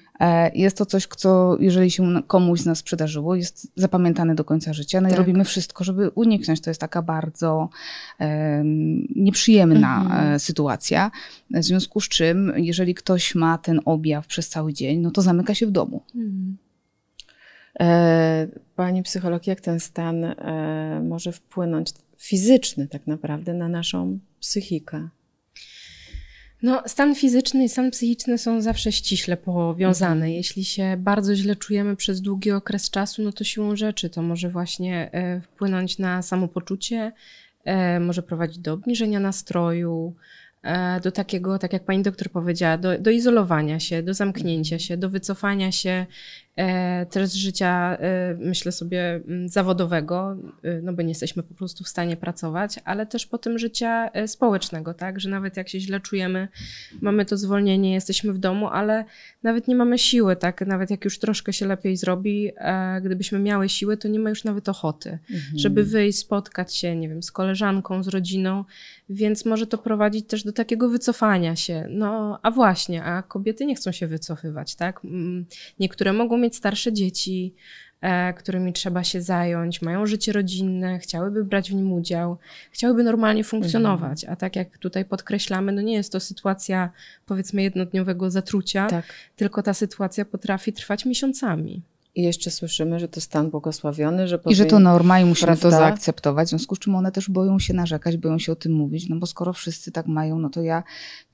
Jest 0.54 0.76
to 0.76 0.86
coś, 0.86 1.06
co 1.06 1.56
jeżeli 1.60 1.90
się 1.90 2.22
komuś 2.26 2.60
z 2.60 2.66
nas 2.66 2.82
przydarzyło, 2.82 3.34
jest 3.34 3.72
zapamiętane 3.76 4.34
do 4.34 4.44
końca 4.44 4.72
życia. 4.72 5.00
No 5.00 5.08
tak. 5.08 5.16
i 5.16 5.18
robimy 5.18 5.44
wszystko, 5.44 5.84
żeby 5.84 6.10
uniknąć. 6.10 6.60
To 6.60 6.70
jest 6.70 6.80
taka 6.80 7.02
bardzo 7.02 7.68
um, 8.20 9.06
nieprzyjemna 9.16 10.02
mhm. 10.02 10.34
E, 10.34 10.38
sytuacja. 10.38 11.10
W 11.50 11.64
związku 11.64 12.00
z 12.00 12.08
czym, 12.08 12.52
jeżeli 12.56 12.94
ktoś 12.94 13.34
ma 13.34 13.58
ten 13.58 13.80
objaw 13.84 14.26
przez 14.26 14.48
cały 14.48 14.72
dzień, 14.72 15.00
no 15.00 15.10
to 15.10 15.22
zamyka 15.22 15.54
się 15.54 15.66
w 15.66 15.70
domu. 15.70 16.02
Mhm. 16.14 16.56
E, 17.80 18.48
pani 18.76 19.02
psycholog, 19.02 19.46
jak 19.46 19.60
ten 19.60 19.80
stan 19.80 20.24
e, 20.24 21.02
może 21.08 21.32
wpłynąć 21.32 21.90
fizyczny 22.16 22.88
tak 22.88 23.06
naprawdę 23.06 23.54
na 23.54 23.68
naszą 23.68 24.18
psychikę? 24.40 25.08
No, 26.62 26.82
stan 26.86 27.14
fizyczny 27.14 27.64
i 27.64 27.68
stan 27.68 27.90
psychiczny 27.90 28.38
są 28.38 28.60
zawsze 28.60 28.92
ściśle 28.92 29.36
powiązane. 29.36 30.14
Mhm. 30.14 30.32
Jeśli 30.32 30.64
się 30.64 30.96
bardzo 30.98 31.34
źle 31.34 31.56
czujemy 31.56 31.96
przez 31.96 32.20
długi 32.20 32.50
okres 32.50 32.90
czasu, 32.90 33.22
no 33.22 33.32
to 33.32 33.44
siłą 33.44 33.76
rzeczy 33.76 34.10
to 34.10 34.22
może 34.22 34.50
właśnie 34.50 35.12
e, 35.12 35.40
wpłynąć 35.40 35.98
na 35.98 36.22
samopoczucie, 36.22 37.12
e, 37.64 38.00
może 38.00 38.22
prowadzić 38.22 38.58
do 38.58 38.72
obniżenia 38.72 39.20
nastroju, 39.20 40.14
e, 40.62 41.00
do 41.00 41.12
takiego, 41.12 41.58
tak 41.58 41.72
jak 41.72 41.84
pani 41.84 42.02
doktor 42.02 42.30
powiedziała, 42.30 42.78
do, 42.78 42.98
do 42.98 43.10
izolowania 43.10 43.80
się, 43.80 44.02
do 44.02 44.14
zamknięcia 44.14 44.78
się, 44.78 44.96
do 44.96 45.10
wycofania 45.10 45.72
się 45.72 46.06
też 47.10 47.28
z 47.28 47.34
życia, 47.34 47.96
e, 48.00 48.34
myślę 48.38 48.72
sobie, 48.72 49.14
mm, 49.14 49.48
zawodowego, 49.48 50.36
e, 50.62 50.80
no 50.82 50.92
bo 50.92 51.02
nie 51.02 51.08
jesteśmy 51.08 51.42
po 51.42 51.54
prostu 51.54 51.84
w 51.84 51.88
stanie 51.88 52.16
pracować, 52.16 52.80
ale 52.84 53.06
też 53.06 53.26
po 53.26 53.38
tym 53.38 53.58
życia 53.58 54.10
społecznego, 54.26 54.94
tak, 54.94 55.20
że 55.20 55.30
nawet 55.30 55.56
jak 55.56 55.68
się 55.68 55.80
źle 55.80 56.00
czujemy, 56.00 56.48
mamy 57.00 57.24
to 57.24 57.36
zwolnienie, 57.36 57.94
jesteśmy 57.94 58.32
w 58.32 58.38
domu, 58.38 58.68
ale 58.68 59.04
nawet 59.42 59.68
nie 59.68 59.74
mamy 59.74 59.98
siły, 59.98 60.36
tak, 60.36 60.66
nawet 60.66 60.90
jak 60.90 61.04
już 61.04 61.18
troszkę 61.18 61.52
się 61.52 61.66
lepiej 61.66 61.96
zrobi, 61.96 62.50
gdybyśmy 63.02 63.38
miały 63.38 63.68
siły, 63.68 63.96
to 63.96 64.08
nie 64.08 64.18
ma 64.18 64.30
już 64.30 64.44
nawet 64.44 64.68
ochoty, 64.68 65.10
mhm. 65.10 65.58
żeby 65.58 65.84
wyjść, 65.84 66.18
spotkać 66.18 66.76
się, 66.76 66.96
nie 66.96 67.08
wiem, 67.08 67.22
z 67.22 67.32
koleżanką, 67.32 68.02
z 68.02 68.08
rodziną, 68.08 68.64
więc 69.10 69.44
może 69.44 69.66
to 69.66 69.78
prowadzić 69.78 70.26
też 70.26 70.44
do 70.44 70.52
takiego 70.52 70.88
wycofania 70.88 71.56
się. 71.56 71.86
No, 71.90 72.38
a 72.42 72.50
właśnie, 72.50 73.04
a 73.04 73.22
kobiety 73.22 73.66
nie 73.66 73.74
chcą 73.74 73.92
się 73.92 74.06
wycofywać, 74.06 74.74
tak? 74.74 75.00
Niektóre 75.80 76.12
mogą 76.12 76.38
mieć 76.38 76.49
starsze 76.56 76.92
dzieci, 76.92 77.54
e, 78.00 78.34
którymi 78.34 78.72
trzeba 78.72 79.04
się 79.04 79.22
zająć, 79.22 79.82
mają 79.82 80.06
życie 80.06 80.32
rodzinne, 80.32 80.98
chciałyby 80.98 81.44
brać 81.44 81.70
w 81.70 81.74
nim 81.74 81.92
udział, 81.92 82.38
chciałyby 82.70 83.02
normalnie 83.02 83.44
funkcjonować. 83.44 84.24
Mhm. 84.24 84.32
A 84.32 84.36
tak 84.36 84.56
jak 84.56 84.78
tutaj 84.78 85.04
podkreślamy, 85.04 85.72
no 85.72 85.82
nie 85.82 85.94
jest 85.94 86.12
to 86.12 86.20
sytuacja 86.20 86.90
powiedzmy 87.26 87.62
jednodniowego 87.62 88.30
zatrucia, 88.30 88.86
tak. 88.86 89.04
tylko 89.36 89.62
ta 89.62 89.74
sytuacja 89.74 90.24
potrafi 90.24 90.72
trwać 90.72 91.04
miesiącami. 91.04 91.82
I 92.14 92.22
jeszcze 92.22 92.50
słyszymy, 92.50 93.00
że 93.00 93.08
to 93.08 93.20
stan 93.20 93.50
błogosławiony, 93.50 94.28
że 94.28 94.38
I 94.46 94.54
że 94.54 94.64
to 94.66 94.78
norma 94.78 95.20
i 95.20 95.24
musimy 95.24 95.46
prawda? 95.46 95.62
to 95.62 95.70
zaakceptować, 95.70 96.46
w 96.46 96.50
związku 96.50 96.74
z 96.74 96.78
czym 96.78 96.94
one 96.94 97.12
też 97.12 97.30
boją 97.30 97.58
się 97.58 97.74
narzekać, 97.74 98.16
boją 98.16 98.38
się 98.38 98.52
o 98.52 98.56
tym 98.56 98.72
mówić, 98.72 99.08
no 99.08 99.16
bo 99.16 99.26
skoro 99.26 99.52
wszyscy 99.52 99.92
tak 99.92 100.06
mają, 100.06 100.38
no 100.38 100.50
to 100.50 100.62
ja 100.62 100.82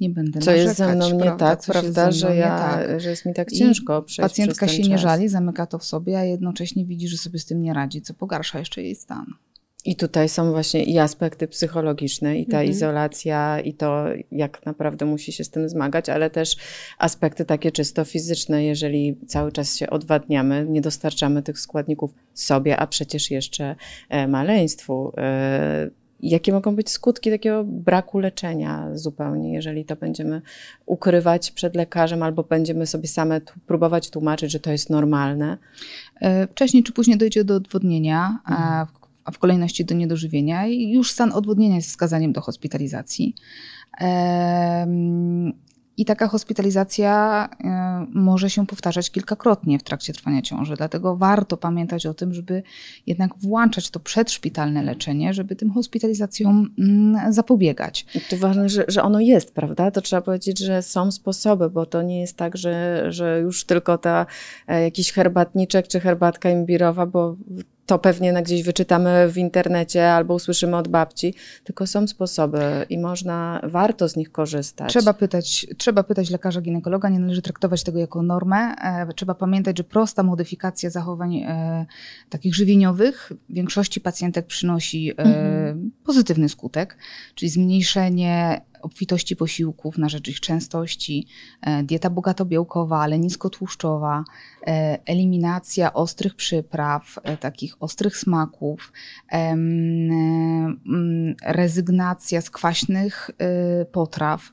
nie 0.00 0.10
będę 0.10 0.40
Co 0.40 0.50
narzekać. 0.50 0.64
jest 0.66 0.76
ze 0.78 0.94
mną 0.94 1.10
nie 1.10 1.20
prawda? 1.22 1.46
tak, 1.56 1.60
Co 1.64 1.72
prawda, 1.72 2.12
że, 2.12 2.36
ja, 2.36 2.58
tak. 2.58 3.00
że 3.00 3.10
jest 3.10 3.26
mi 3.26 3.34
tak 3.34 3.52
ciężko 3.52 4.00
I 4.00 4.04
przejść 4.04 4.30
Pacjentka 4.30 4.68
się 4.68 4.78
czas. 4.78 4.88
nie 4.88 4.98
żali, 4.98 5.28
zamyka 5.28 5.66
to 5.66 5.78
w 5.78 5.84
sobie, 5.84 6.18
a 6.18 6.24
jednocześnie 6.24 6.84
widzi, 6.84 7.08
że 7.08 7.16
sobie 7.16 7.38
z 7.38 7.46
tym 7.46 7.62
nie 7.62 7.74
radzi, 7.74 8.02
co 8.02 8.14
pogarsza 8.14 8.58
jeszcze 8.58 8.82
jej 8.82 8.94
stan. 8.94 9.26
I 9.86 9.96
tutaj 9.96 10.28
są 10.28 10.50
właśnie 10.50 10.84
i 10.84 10.98
aspekty 10.98 11.48
psychologiczne, 11.48 12.38
i 12.38 12.46
ta 12.46 12.56
mhm. 12.56 12.70
izolacja, 12.70 13.60
i 13.60 13.74
to, 13.74 14.04
jak 14.32 14.66
naprawdę 14.66 15.06
musi 15.06 15.32
się 15.32 15.44
z 15.44 15.50
tym 15.50 15.68
zmagać, 15.68 16.08
ale 16.08 16.30
też 16.30 16.56
aspekty 16.98 17.44
takie 17.44 17.72
czysto 17.72 18.04
fizyczne, 18.04 18.64
jeżeli 18.64 19.16
cały 19.26 19.52
czas 19.52 19.76
się 19.76 19.90
odwadniamy, 19.90 20.66
nie 20.68 20.80
dostarczamy 20.80 21.42
tych 21.42 21.60
składników 21.60 22.14
sobie, 22.34 22.76
a 22.76 22.86
przecież 22.86 23.30
jeszcze 23.30 23.76
e, 24.08 24.28
maleństwu. 24.28 25.12
E, 25.16 25.90
jakie 26.20 26.52
mogą 26.52 26.76
być 26.76 26.90
skutki 26.90 27.30
takiego 27.30 27.64
braku 27.64 28.18
leczenia 28.18 28.88
zupełnie, 28.94 29.52
jeżeli 29.52 29.84
to 29.84 29.96
będziemy 29.96 30.42
ukrywać 30.86 31.50
przed 31.50 31.76
lekarzem 31.76 32.22
albo 32.22 32.42
będziemy 32.42 32.86
sobie 32.86 33.08
same 33.08 33.40
próbować 33.66 34.10
tłumaczyć, 34.10 34.52
że 34.52 34.60
to 34.60 34.72
jest 34.72 34.90
normalne? 34.90 35.58
E, 36.20 36.46
wcześniej 36.46 36.82
czy 36.82 36.92
później 36.92 37.18
dojdzie 37.18 37.44
do 37.44 37.54
odwodnienia, 37.54 38.38
mhm 38.48 38.86
a 39.26 39.30
w 39.30 39.38
kolejności 39.38 39.84
do 39.84 39.94
niedożywienia 39.94 40.66
i 40.66 40.90
już 40.90 41.12
stan 41.12 41.32
odwodnienia 41.32 41.76
jest 41.76 41.88
wskazaniem 41.88 42.32
do 42.32 42.40
hospitalizacji. 42.40 43.34
I 45.98 46.04
taka 46.04 46.28
hospitalizacja 46.28 47.48
e, 47.64 48.06
może 48.14 48.50
się 48.50 48.66
powtarzać 48.66 49.10
kilkakrotnie 49.10 49.78
w 49.78 49.82
trakcie 49.82 50.12
trwania 50.12 50.42
ciąży, 50.42 50.74
dlatego 50.76 51.16
warto 51.16 51.56
pamiętać 51.56 52.06
o 52.06 52.14
tym, 52.14 52.34
żeby 52.34 52.62
jednak 53.06 53.38
włączać 53.38 53.90
to 53.90 54.00
przedszpitalne 54.00 54.82
leczenie, 54.82 55.34
żeby 55.34 55.56
tym 55.56 55.70
hospitalizacjom 55.70 56.74
mm, 56.78 57.32
zapobiegać. 57.32 58.06
To 58.30 58.36
ważne, 58.36 58.68
że, 58.68 58.84
że 58.88 59.02
ono 59.02 59.20
jest, 59.20 59.54
prawda? 59.54 59.90
To 59.90 60.00
trzeba 60.00 60.22
powiedzieć, 60.22 60.58
że 60.58 60.82
są 60.82 61.10
sposoby, 61.12 61.70
bo 61.70 61.86
to 61.86 62.02
nie 62.02 62.20
jest 62.20 62.36
tak, 62.36 62.56
że, 62.56 63.04
że 63.12 63.40
już 63.40 63.64
tylko 63.64 63.98
ta 63.98 64.26
e, 64.66 64.82
jakiś 64.82 65.12
herbatniczek 65.12 65.88
czy 65.88 66.00
herbatka 66.00 66.50
imbirowa, 66.50 67.06
bo 67.06 67.36
to 67.86 67.98
pewnie 67.98 68.32
na 68.32 68.42
gdzieś 68.42 68.62
wyczytamy 68.62 69.28
w 69.28 69.38
internecie 69.38 70.12
albo 70.12 70.34
usłyszymy 70.34 70.76
od 70.76 70.88
babci, 70.88 71.34
tylko 71.64 71.86
są 71.86 72.06
sposoby 72.06 72.86
i 72.90 72.98
można, 72.98 73.60
warto 73.62 74.08
z 74.08 74.16
nich 74.16 74.32
korzystać. 74.32 74.88
Trzeba 74.88 75.14
pytać, 75.14 75.66
trzeba 75.78 76.02
pytać 76.02 76.30
lekarza 76.30 76.60
ginekologa, 76.60 77.08
nie 77.08 77.18
należy 77.18 77.42
traktować 77.42 77.82
tego 77.82 77.98
jako 77.98 78.22
normę. 78.22 78.56
E, 78.56 79.12
trzeba 79.16 79.34
pamiętać, 79.34 79.78
że 79.78 79.84
prosta 79.84 80.22
modyfikacja 80.22 80.90
zachowań 80.90 81.36
e, 81.36 81.86
takich 82.30 82.54
żywieniowych 82.54 83.32
w 83.48 83.54
większości 83.54 84.00
pacjentek 84.00 84.46
przynosi 84.46 85.10
e, 85.10 85.18
mhm. 85.18 85.90
pozytywny 86.04 86.48
skutek, 86.48 86.98
czyli 87.34 87.50
zmniejszenie 87.50 88.60
obfitości 88.86 89.36
posiłków 89.36 89.98
na 89.98 90.08
rzecz 90.08 90.28
ich 90.28 90.40
częstości, 90.40 91.26
e, 91.60 91.82
dieta 91.82 92.10
bogato-białkowa, 92.10 93.02
ale 93.02 93.18
niskotłuszczowa, 93.18 94.24
e, 94.66 94.98
eliminacja 95.06 95.92
ostrych 95.92 96.34
przypraw, 96.34 97.18
e, 97.22 97.36
takich 97.36 97.76
ostrych 97.80 98.16
smaków, 98.16 98.92
rezygnacja 101.42 102.40
z 102.40 102.50
kwaśnych 102.50 103.30
potraw, 103.92 104.52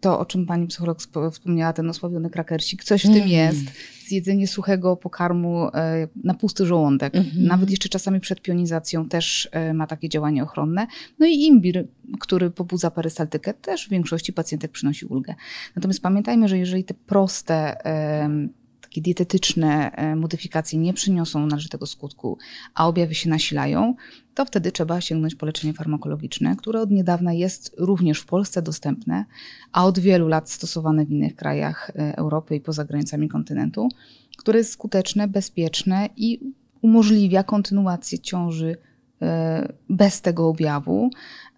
to, 0.00 0.18
o 0.18 0.24
czym 0.24 0.46
pani 0.46 0.66
psycholog 0.66 0.98
wspomniała, 1.32 1.72
ten 1.72 1.90
osławiony 1.90 2.30
krakersik, 2.30 2.84
coś 2.84 3.02
w 3.02 3.08
mm. 3.08 3.20
tym 3.20 3.28
jest. 3.28 3.60
Zjedzenie 4.06 4.46
suchego 4.46 4.96
pokarmu 4.96 5.68
na 6.24 6.34
pusty 6.34 6.66
żołądek, 6.66 7.14
mm 7.14 7.26
-hmm. 7.26 7.38
nawet 7.38 7.70
jeszcze 7.70 7.88
czasami 7.88 8.20
przed 8.20 8.40
pionizacją 8.40 9.08
też 9.08 9.50
ma 9.74 9.86
takie 9.86 10.08
działanie 10.08 10.42
ochronne. 10.42 10.86
No 11.18 11.26
i 11.26 11.34
imbir, 11.34 11.88
który 12.20 12.50
pobudza 12.50 12.90
perystaltykę, 12.90 13.54
też 13.54 13.86
w 13.86 13.90
większości 13.90 14.32
pacjentek 14.32 14.70
przynosi 14.70 15.06
ulgę. 15.06 15.34
Natomiast 15.76 16.02
pamiętajmy, 16.02 16.48
że 16.48 16.58
jeżeli 16.58 16.84
te 16.84 16.94
proste, 16.94 17.76
takie 18.94 19.02
dietetyczne 19.02 19.90
modyfikacje 20.16 20.78
nie 20.78 20.94
przyniosą 20.94 21.46
należytego 21.46 21.86
skutku, 21.86 22.38
a 22.74 22.88
objawy 22.88 23.14
się 23.14 23.30
nasilają, 23.30 23.94
to 24.34 24.44
wtedy 24.44 24.72
trzeba 24.72 25.00
sięgnąć 25.00 25.34
po 25.34 25.46
leczenie 25.46 25.72
farmakologiczne, 25.72 26.56
które 26.56 26.80
od 26.80 26.90
niedawna 26.90 27.32
jest 27.32 27.74
również 27.78 28.20
w 28.20 28.26
Polsce 28.26 28.62
dostępne, 28.62 29.24
a 29.72 29.86
od 29.86 29.98
wielu 29.98 30.28
lat 30.28 30.50
stosowane 30.50 31.06
w 31.06 31.10
innych 31.10 31.36
krajach 31.36 31.90
e, 31.90 32.16
Europy 32.16 32.56
i 32.56 32.60
poza 32.60 32.84
granicami 32.84 33.28
kontynentu, 33.28 33.88
które 34.36 34.58
jest 34.58 34.72
skuteczne, 34.72 35.28
bezpieczne 35.28 36.08
i 36.16 36.40
umożliwia 36.82 37.42
kontynuację 37.42 38.18
ciąży 38.18 38.76
e, 39.22 39.72
bez 39.88 40.20
tego 40.20 40.48
objawu 40.48 41.10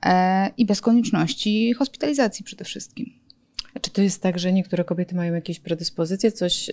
e, 0.02 0.50
i 0.57 0.66
bez 0.66 0.81
konieczności 0.81 1.75
hospitalizacji 1.75 2.45
przede 2.45 2.64
wszystkim. 2.64 3.25
Czy 3.87 3.93
to 3.93 4.02
jest 4.02 4.23
tak, 4.23 4.38
że 4.38 4.52
niektóre 4.52 4.85
kobiety 4.85 5.14
mają 5.14 5.35
jakieś 5.35 5.61
predyspozycje, 5.61 6.33
coś 6.33 6.71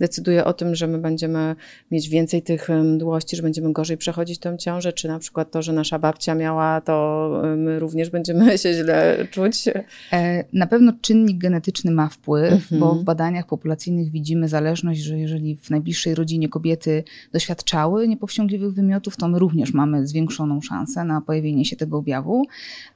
decyduje 0.00 0.44
o 0.44 0.52
tym, 0.52 0.74
że 0.74 0.86
my 0.86 0.98
będziemy 0.98 1.56
mieć 1.90 2.08
więcej 2.08 2.42
tych 2.42 2.68
mdłości, 2.68 3.36
że 3.36 3.42
będziemy 3.42 3.72
gorzej 3.72 3.96
przechodzić 3.96 4.38
tę 4.38 4.58
ciążę, 4.58 4.92
czy 4.92 5.08
na 5.08 5.18
przykład 5.18 5.50
to, 5.50 5.62
że 5.62 5.72
nasza 5.72 5.98
babcia 5.98 6.34
miała, 6.34 6.80
to 6.80 7.30
my 7.56 7.78
również 7.78 8.10
będziemy 8.10 8.58
się 8.58 8.74
źle 8.74 9.26
czuć? 9.30 9.64
E, 10.12 10.44
na 10.52 10.66
pewno 10.66 10.92
czynnik 11.00 11.38
genetyczny 11.38 11.90
ma 11.90 12.08
wpływ, 12.08 12.52
mhm. 12.52 12.80
bo 12.80 12.94
w 12.94 13.04
badaniach 13.04 13.46
populacyjnych 13.46 14.10
widzimy 14.10 14.48
zależność, 14.48 15.00
że 15.00 15.18
jeżeli 15.18 15.56
w 15.56 15.70
najbliższej 15.70 16.14
rodzinie 16.14 16.48
kobiety 16.48 17.04
doświadczały 17.32 18.08
niepowściągliwych 18.08 18.72
wymiotów, 18.72 19.16
to 19.16 19.28
my 19.28 19.38
również 19.38 19.72
mamy 19.72 20.06
zwiększoną 20.06 20.60
szansę 20.60 21.04
na 21.04 21.20
pojawienie 21.20 21.64
się 21.64 21.76
tego 21.76 21.98
objawu. 21.98 22.44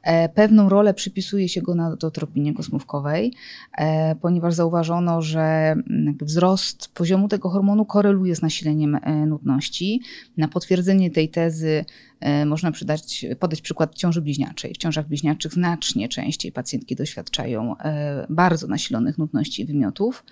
E, 0.02 0.28
pewną 0.28 0.68
rolę 0.68 0.94
przypisuje 0.94 1.48
się 1.48 1.62
go 1.62 1.74
na 1.74 1.96
dotropinie 1.96 2.54
kosmówkowej, 2.54 3.19
E, 3.78 4.14
ponieważ 4.14 4.54
zauważono, 4.54 5.22
że 5.22 5.40
mm, 5.40 6.16
wzrost 6.20 6.88
poziomu 6.94 7.28
tego 7.28 7.48
hormonu 7.48 7.84
koreluje 7.84 8.36
z 8.36 8.42
nasileniem 8.42 8.94
e, 8.94 9.26
nudności. 9.26 10.02
Na 10.36 10.48
potwierdzenie 10.48 11.10
tej 11.10 11.28
tezy 11.28 11.84
e, 12.20 12.44
można 12.44 12.72
przydać, 12.72 13.26
podać 13.38 13.60
przykład 13.60 13.94
ciąży 13.94 14.22
bliźniaczej. 14.22 14.74
W 14.74 14.76
ciążach 14.76 15.08
bliźniaczych 15.08 15.52
znacznie 15.52 16.08
częściej 16.08 16.52
pacjentki 16.52 16.96
doświadczają 16.96 17.74
bardzo 18.28 18.66
nasilonych 18.66 19.18
nudności 19.18 19.62
i 19.62 19.66
wymiotów. 19.66 20.24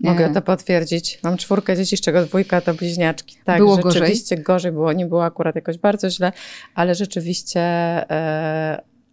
Mogę 0.00 0.30
to 0.30 0.42
potwierdzić. 0.42 1.18
Mam 1.22 1.36
czwórkę 1.36 1.76
dzieci, 1.76 1.96
z 1.96 2.00
czego 2.00 2.24
dwójka 2.24 2.60
to 2.60 2.74
bliźniaczki. 2.74 3.36
Tak, 3.44 3.58
było 3.58 3.76
rzeczywiście 3.76 4.36
gorzej. 4.36 4.44
gorzej 4.44 4.72
było. 4.72 4.92
Nie 4.92 5.06
było 5.06 5.24
akurat 5.24 5.54
jakoś 5.54 5.78
bardzo 5.78 6.10
źle, 6.10 6.32
ale 6.74 6.94
rzeczywiście 6.94 7.60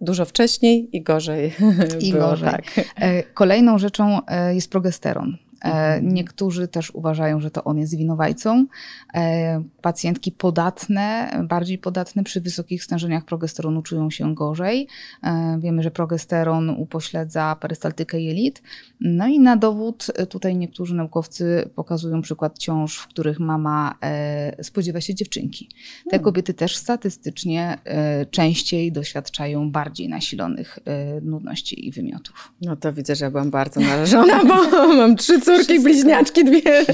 dużo 0.01 0.25
wcześniej 0.25 0.89
i 0.91 1.01
gorzej. 1.01 1.53
I 1.99 2.11
było, 2.11 2.29
gorzej. 2.29 2.49
Tak. 2.49 2.63
E, 2.95 3.23
kolejną 3.23 3.77
rzeczą 3.77 4.25
e, 4.25 4.55
jest 4.55 4.71
progesteron. 4.71 5.37
E, 5.63 5.67
mhm. 5.67 6.13
Niektórzy 6.13 6.67
też 6.67 6.91
uważają, 6.91 7.39
że 7.39 7.51
to 7.51 7.63
on 7.63 7.77
jest 7.77 7.97
winowajcą. 7.97 8.65
E, 9.13 9.63
pacjentki 9.81 10.31
podatne, 10.31 11.31
bardziej 11.49 11.77
podatne 11.77 12.23
przy 12.23 12.41
wysokich 12.41 12.83
stężeniach 12.83 13.25
progesteronu 13.25 13.81
czują 13.81 14.09
się 14.09 14.35
gorzej. 14.35 14.87
E, 15.23 15.59
wiemy, 15.61 15.83
że 15.83 15.91
progesteron 15.91 16.69
upośledza 16.69 17.55
perystaltykę 17.55 18.21
jelit. 18.21 18.61
No 19.01 19.27
i 19.27 19.39
na 19.39 19.57
dowód 19.57 20.07
tutaj 20.29 20.55
niektórzy 20.55 20.95
naukowcy 20.95 21.69
pokazują 21.75 22.21
przykład 22.21 22.59
ciąż, 22.59 22.97
w 22.97 23.07
których 23.07 23.39
mama 23.39 23.95
spodziewa 24.61 25.01
się 25.01 25.15
dziewczynki. 25.15 25.69
Te 26.03 26.09
hmm. 26.11 26.23
kobiety 26.23 26.53
też 26.53 26.75
statystycznie 26.75 27.77
częściej 28.31 28.91
doświadczają 28.91 29.71
bardziej 29.71 30.09
nasilonych 30.09 30.79
nudności 31.21 31.87
i 31.87 31.91
wymiotów. 31.91 32.53
No 32.61 32.75
to 32.75 32.93
widzę, 32.93 33.15
że 33.15 33.31
byłam 33.31 33.51
bardzo 33.51 33.79
narażona, 33.79 34.45
bo 34.45 34.87
mam 34.99 35.15
trzy 35.15 35.41
córki 35.41 35.50
Wszystko. 35.55 35.83
bliźniaczki 35.83 36.45
dwie 36.45 36.61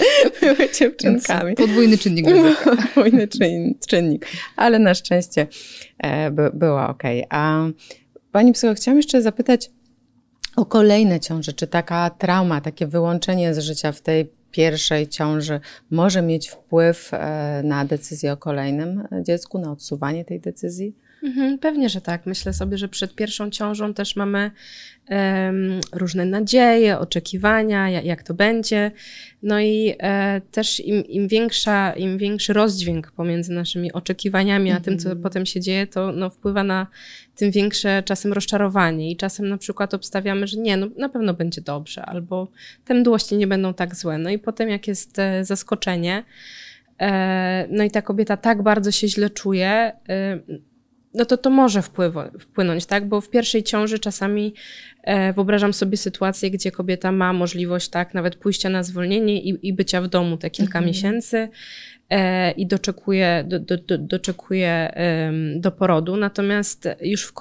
były 0.42 0.70
dziewczynkami. 0.80 1.56
Podwójny 1.56 1.98
czynnik. 1.98 2.26
Podwójny 2.64 3.28
czynnik, 3.88 4.28
ale 4.56 4.80
na 4.80 4.94
szczęście 4.94 5.48
e, 5.98 6.32
by, 6.32 6.52
była 6.54 6.90
ok. 6.90 7.04
A 7.30 7.68
pani 8.32 8.54
psycholog, 8.54 8.78
chciałam 8.78 8.98
jeszcze 8.98 9.22
zapytać 9.22 9.70
o 10.56 10.66
kolejne 10.66 11.20
ciąże. 11.20 11.54
Czy 11.54 11.68
taka 11.68 12.10
trauma, 12.10 12.62
takie 12.62 12.88
wyłączenie 12.88 13.54
z 13.54 13.60
życia 13.60 13.92
w 13.92 14.02
tej 14.02 14.30
pierwszej 14.52 15.08
ciąży 15.08 15.60
może 15.92 16.22
mieć 16.22 16.50
wpływ 16.50 17.10
e, 17.14 17.62
na 17.64 17.86
decyzję 17.86 18.34
o 18.34 18.38
kolejnym 18.38 19.08
dziecku, 19.22 19.60
na 19.60 19.72
odsuwanie 19.72 20.26
tej 20.26 20.40
decyzji? 20.40 20.96
Mhm, 21.24 21.60
pewnie, 21.60 21.90
że 21.90 22.02
tak. 22.02 22.26
Myślę 22.26 22.54
sobie, 22.54 22.78
że 22.78 22.88
przed 22.88 23.16
pierwszą 23.16 23.50
ciążą 23.50 23.94
też 23.94 24.16
mamy 24.16 24.52
um, 25.10 25.80
różne 25.94 26.26
nadzieje, 26.26 27.00
oczekiwania, 27.00 27.90
jak, 27.90 28.06
jak 28.06 28.24
to 28.24 28.34
będzie. 28.34 28.92
No 29.44 29.60
i 29.60 29.96
e, 30.00 30.42
też 30.52 30.80
im, 30.80 31.06
im, 31.06 31.28
większa, 31.28 31.92
im 31.94 32.18
większy 32.18 32.54
rozdźwięk 32.54 33.12
pomiędzy 33.12 33.54
naszymi 33.54 33.94
oczekiwaniami, 33.94 34.72
a 34.72 34.80
tym, 34.80 35.00
co 35.00 35.10
mhm. 35.10 35.24
potem 35.24 35.46
się 35.46 35.60
dzieje, 35.62 35.88
to 35.88 36.12
no, 36.12 36.30
wpływa 36.30 36.64
na 36.64 36.88
tym 37.36 37.52
większe 37.52 38.04
czasem 38.04 38.34
rozczarowanie. 38.34 39.12
I 39.12 39.18
czasem 39.18 39.50
na 39.50 39.58
przykład 39.58 39.94
obstawiamy, 39.94 40.48
że 40.48 40.58
nie, 40.58 40.78
no 40.78 40.88
na 40.98 41.10
pewno 41.10 41.34
będzie 41.34 41.62
dobrze, 41.62 42.06
albo 42.06 42.48
te 42.86 42.94
mdłości 42.94 43.38
nie 43.38 43.48
będą 43.48 43.74
tak 43.74 43.96
złe. 43.96 44.18
No 44.18 44.30
i 44.30 44.40
potem, 44.40 44.70
jak 44.70 44.88
jest 44.88 45.20
e, 45.20 45.46
zaskoczenie, 45.46 46.24
e, 47.02 47.68
no 47.72 47.84
i 47.84 47.92
ta 47.92 48.02
kobieta 48.02 48.38
tak 48.38 48.64
bardzo 48.64 48.92
się 48.92 49.08
źle 49.08 49.30
czuje, 49.30 49.70
e, 50.10 50.40
no 51.18 51.26
to 51.26 51.38
to 51.38 51.50
może 51.50 51.82
wpływa, 51.82 52.32
wpłynąć, 52.40 52.86
tak? 52.86 53.08
Bo 53.08 53.22
w 53.22 53.30
pierwszej 53.30 53.64
ciąży 53.64 54.00
czasami 54.00 54.54
e, 55.04 55.34
wyobrażam 55.34 55.74
sobie 55.74 55.98
sytuację, 55.98 56.52
gdzie 56.52 56.72
kobieta 56.72 57.12
ma 57.12 57.34
możliwość, 57.34 57.90
tak, 57.90 58.14
nawet 58.14 58.36
pójścia 58.36 58.70
na 58.70 58.84
zwolnienie 58.84 59.42
i, 59.42 59.68
i 59.68 59.74
bycia 59.74 60.02
w 60.02 60.08
domu 60.08 60.38
te 60.38 60.50
kilka 60.50 60.80
mhm. 60.80 60.86
miesięcy 60.86 61.50
i 62.58 62.68
doczekuje, 62.68 63.44
do, 63.48 63.60
do, 63.60 63.78
do, 63.78 63.98
doczekuje 63.98 64.94
do 65.56 65.72
porodu. 65.72 66.18
Natomiast 66.18 66.90
już 67.02 67.34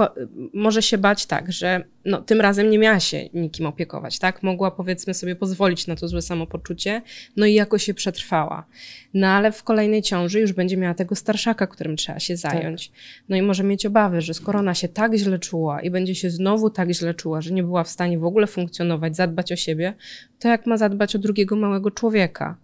może 0.55 0.83
się 0.83 0.99
bać 0.99 1.27
tak, 1.27 1.53
że 1.53 1.85
no, 2.05 2.23
tym 2.23 2.41
razem 2.41 2.71
nie 2.71 2.79
miała 2.79 3.01
się 3.01 3.29
nikim 3.35 3.67
opiekować, 3.67 4.19
tak? 4.19 4.43
Mogła 4.43 4.71
powiedzmy 4.71 5.15
sobie 5.15 5.37
pozwolić 5.37 5.87
na 5.87 5.97
to 5.97 6.09
złe 6.09 6.23
samopoczucie, 6.23 7.03
no 7.37 7.47
i 7.47 7.55
jakoś 7.55 7.85
się 7.85 7.95
przetrwała. 7.95 8.67
No 9.15 9.27
ale 9.27 9.53
w 9.53 9.63
kolejnej 9.63 10.03
ciąży 10.03 10.41
już 10.41 10.53
będzie 10.53 10.77
miała 10.77 10.95
tego 10.95 11.15
starszaka, 11.15 11.67
którym 11.67 11.97
trzeba 11.97 12.19
się 12.19 12.37
zająć. 12.37 12.89
Tak. 12.89 12.99
No 13.29 13.37
i 13.37 13.43
może 13.43 13.65
mieć 13.65 13.87
obawy, 13.87 14.21
że 14.21 14.35
skoro 14.35 14.59
ona 14.59 14.75
się 14.75 14.89
tak 14.89 15.15
źle 15.15 15.39
czuła 15.39 15.83
i 15.83 15.91
będzie 15.91 16.15
się 16.15 16.31
znowu 16.31 16.71
tak 16.71 16.91
źle 16.91 17.15
czuła, 17.15 17.41
że 17.41 17.55
nie 17.55 17.63
była 17.63 17.85
w 17.85 17.89
stanie 17.89 18.19
w 18.19 18.25
ogóle 18.25 18.47
funkcjonować, 18.47 19.17
zadbać 19.17 19.53
o 19.53 19.57
siebie, 19.57 19.95
to 20.39 20.49
jak 20.49 20.67
ma 20.67 20.77
zadbać 20.77 21.17
o 21.17 21.19
drugiego 21.19 21.57
małego 21.57 21.91
człowieka? 21.91 22.57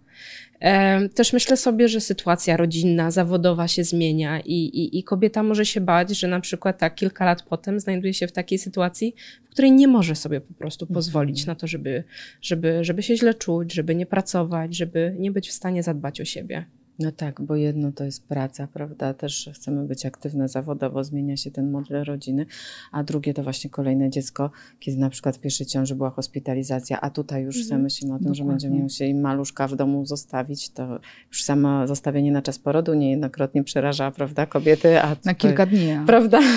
Też 1.15 1.33
myślę 1.33 1.57
sobie, 1.57 1.87
że 1.87 2.01
sytuacja 2.01 2.57
rodzinna, 2.57 3.11
zawodowa 3.11 3.67
się 3.67 3.83
zmienia 3.83 4.39
i, 4.39 4.53
i, 4.53 4.99
i, 4.99 5.03
kobieta 5.03 5.43
może 5.43 5.65
się 5.65 5.81
bać, 5.81 6.19
że 6.19 6.27
na 6.27 6.39
przykład 6.39 6.77
tak 6.77 6.95
kilka 6.95 7.25
lat 7.25 7.43
potem 7.43 7.79
znajduje 7.79 8.13
się 8.13 8.27
w 8.27 8.31
takiej 8.31 8.57
sytuacji, 8.57 9.15
w 9.45 9.49
której 9.49 9.71
nie 9.71 9.87
może 9.87 10.15
sobie 10.15 10.41
po 10.41 10.53
prostu 10.53 10.87
pozwolić 10.87 11.39
mhm. 11.39 11.55
na 11.55 11.59
to, 11.59 11.67
żeby, 11.67 12.03
żeby, 12.41 12.83
żeby 12.83 13.03
się 13.03 13.17
źle 13.17 13.33
czuć, 13.33 13.73
żeby 13.73 13.95
nie 13.95 14.05
pracować, 14.05 14.75
żeby 14.75 15.15
nie 15.19 15.31
być 15.31 15.49
w 15.49 15.53
stanie 15.53 15.83
zadbać 15.83 16.21
o 16.21 16.25
siebie. 16.25 16.65
No 16.99 17.11
tak, 17.11 17.41
bo 17.41 17.55
jedno 17.55 17.91
to 17.91 18.03
jest 18.03 18.23
praca, 18.27 18.67
prawda? 18.67 19.13
Też 19.13 19.49
chcemy 19.53 19.87
być 19.87 20.05
aktywne 20.05 20.47
zawodowo, 20.47 21.03
zmienia 21.03 21.37
się 21.37 21.51
ten 21.51 21.71
model 21.71 22.03
rodziny, 22.03 22.45
a 22.91 23.03
drugie 23.03 23.33
to 23.33 23.43
właśnie 23.43 23.69
kolejne 23.69 24.09
dziecko, 24.09 24.51
kiedy 24.79 24.97
na 24.97 25.09
przykład 25.09 25.37
w 25.37 25.39
pierwszej 25.39 25.67
ciąży 25.67 25.95
była 25.95 26.09
hospitalizacja, 26.09 27.01
a 27.01 27.09
tutaj 27.09 27.43
już 27.43 27.61
mhm. 27.61 27.81
myślimy 27.81 28.13
o 28.13 28.17
tym, 28.17 28.23
Dokładnie. 28.23 28.43
że 28.43 28.43
będziemy 28.43 28.75
musieli 28.75 29.15
maluszka 29.15 29.67
w 29.67 29.75
domu 29.75 30.05
zostawić, 30.05 30.69
to 30.69 30.99
już 31.27 31.43
samo 31.43 31.87
zostawienie 31.87 32.31
na 32.31 32.41
czas 32.41 32.59
porodu 32.59 32.93
niejednokrotnie 32.93 33.63
przeraża, 33.63 34.11
prawda, 34.11 34.45
kobiety. 34.45 35.01
A 35.01 35.15
na 35.25 35.33
kilka 35.33 35.65
dni. 35.65 35.87
Prawda? 36.05 36.39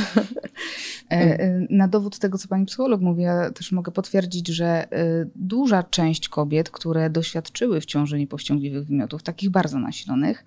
E, 1.10 1.40
e, 1.40 1.66
na 1.70 1.88
dowód 1.88 2.18
tego, 2.18 2.38
co 2.38 2.48
pani 2.48 2.66
psycholog 2.66 3.00
mówi, 3.00 3.22
ja 3.22 3.50
też 3.50 3.72
mogę 3.72 3.92
potwierdzić, 3.92 4.48
że 4.48 4.66
e, 4.66 5.26
duża 5.36 5.82
część 5.82 6.28
kobiet, 6.28 6.70
które 6.70 7.10
doświadczyły 7.10 7.80
w 7.80 7.84
ciąży 7.84 8.18
niepowściągliwych 8.18 8.86
wymiotów, 8.86 9.22
takich 9.22 9.50
bardzo 9.50 9.78
nasilonych, 9.78 10.25
danych, 10.26 10.44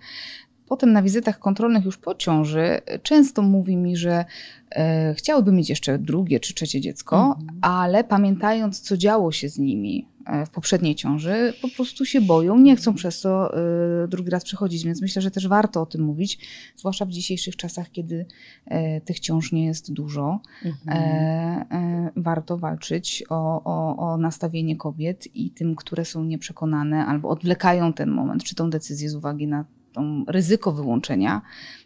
Potem 0.70 0.94
na 0.94 1.02
wizytach 1.02 1.40
kontrolnych 1.40 1.86
już 1.86 1.98
po 1.98 2.16
ciąży 2.16 2.82
często 3.04 3.42
mówi 3.42 3.78
mi, 3.78 3.98
że 3.98 4.26
e, 4.72 5.14
chciałyby 5.14 5.52
mieć 5.52 5.70
jeszcze 5.70 6.00
drugie 6.00 6.40
czy 6.40 6.54
trzecie 6.54 6.82
dziecko, 6.82 7.36
mhm. 7.40 7.60
ale 7.62 8.04
pamiętając, 8.04 8.82
co 8.82 8.98
działo 8.98 9.32
się 9.32 9.50
z 9.50 9.58
nimi 9.58 10.08
e, 10.26 10.46
w 10.46 10.50
poprzedniej 10.50 10.96
ciąży, 10.96 11.54
po 11.62 11.70
prostu 11.70 12.06
się 12.06 12.22
boją, 12.22 12.60
nie 12.60 12.76
chcą 12.76 12.94
przez 12.94 13.22
to 13.22 13.58
e, 13.58 14.08
drugi 14.08 14.30
raz 14.30 14.44
przechodzić, 14.44 14.86
więc 14.86 15.02
myślę, 15.02 15.22
że 15.22 15.32
też 15.32 15.48
warto 15.48 15.82
o 15.82 15.86
tym 15.86 16.02
mówić, 16.02 16.40
zwłaszcza 16.76 17.06
w 17.06 17.10
dzisiejszych 17.10 17.56
czasach, 17.56 17.92
kiedy 17.92 18.26
e, 18.66 19.02
tych 19.02 19.20
ciąż 19.20 19.52
nie 19.52 19.66
jest 19.66 19.94
dużo. 19.94 20.40
Mhm. 20.66 20.98
E, 20.98 22.12
warto 22.16 22.58
walczyć 22.58 23.24
o, 23.30 23.64
o, 23.64 23.98
o 23.98 24.18
nastawienie 24.18 24.76
kobiet 24.76 25.36
i 25.36 25.52
tym, 25.52 25.76
które 25.76 26.06
są 26.06 26.24
nieprzekonane 26.24 27.06
albo 27.06 27.30
odwlekają 27.30 27.94
ten 27.94 28.10
moment, 28.10 28.44
czy 28.44 28.56
tą 28.56 28.70
decyzję 28.70 29.10
z 29.10 29.16
uwagi 29.16 29.48
na 29.48 29.66
ryzyko 30.28 30.72
wyłączenia, 30.72 31.42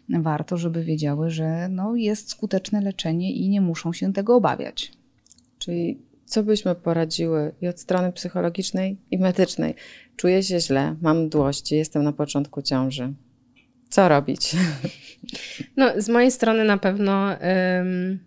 warto, 0.08 0.56
żeby 0.56 0.84
wiedziały, 0.84 1.30
że 1.30 1.68
no, 1.68 1.96
jest 1.96 2.30
skuteczne 2.30 2.80
leczenie 2.80 3.32
i 3.32 3.48
nie 3.48 3.60
muszą 3.60 3.92
się 3.92 4.12
tego 4.12 4.36
obawiać. 4.36 4.92
Czyli 5.58 5.98
co 6.24 6.42
byśmy 6.42 6.74
poradziły 6.74 7.54
i 7.60 7.68
od 7.68 7.80
strony 7.80 8.12
psychologicznej 8.12 8.96
i 9.10 9.18
medycznej? 9.18 9.74
Czuję 10.16 10.42
się 10.42 10.60
źle, 10.60 10.96
mam 11.02 11.28
dłości, 11.28 11.76
jestem 11.76 12.02
na 12.02 12.12
początku 12.12 12.62
ciąży. 12.62 13.12
Co 13.88 14.08
robić? 14.08 14.50
No, 15.76 15.90
z 15.96 16.08
mojej 16.08 16.30
strony 16.30 16.64
na 16.64 16.78
pewno 16.78 17.26
um, 17.26 18.18